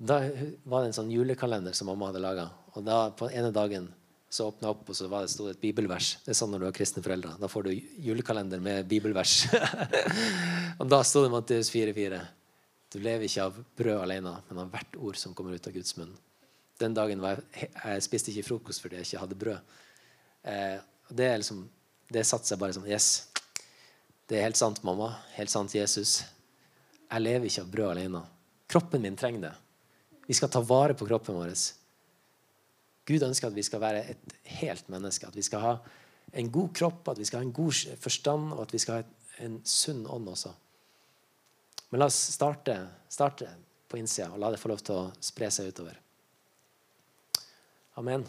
[0.02, 0.18] Da
[0.66, 2.46] var det en sånn julekalender som mamma hadde laga.
[2.74, 3.88] Og da på ene dagen
[4.32, 6.14] så åpna jeg opp, og så var det, det et bibelvers.
[6.24, 7.34] Det er sånn når du har kristne foreldre.
[7.38, 7.72] Da får du
[8.06, 9.42] julekalender med bibelvers.
[10.80, 12.22] og da sto det Matteus 4,4.
[12.92, 15.98] Du lever ikke av brød alene, men av hvert ord som kommer ut av Guds
[15.98, 16.14] munn.
[16.80, 19.76] Den dagen jeg, jeg spiste ikke frokost fordi jeg ikke hadde brød.
[20.48, 20.78] Eh,
[21.12, 21.62] det, liksom,
[22.12, 23.10] det satser jeg bare sånn Yes,
[24.32, 25.10] det er helt sant, mamma.
[25.36, 26.22] Helt sant, Jesus.
[27.04, 28.22] Jeg lever ikke av brød alene.
[28.72, 29.52] Kroppen min trenger det.
[30.24, 31.52] Vi skal ta vare på kroppen vår.
[33.10, 35.28] Gud ønsker at vi skal være et helt menneske.
[35.28, 35.74] At vi skal ha
[36.32, 39.44] en god kropp, at vi skal ha en god forstand, og at vi skal ha
[39.44, 40.54] en sunn ånd også.
[41.90, 42.78] Men la oss starte,
[43.12, 43.50] starte
[43.84, 45.98] på innsida og la det få lov til å spre seg utover.
[48.00, 48.24] Amen.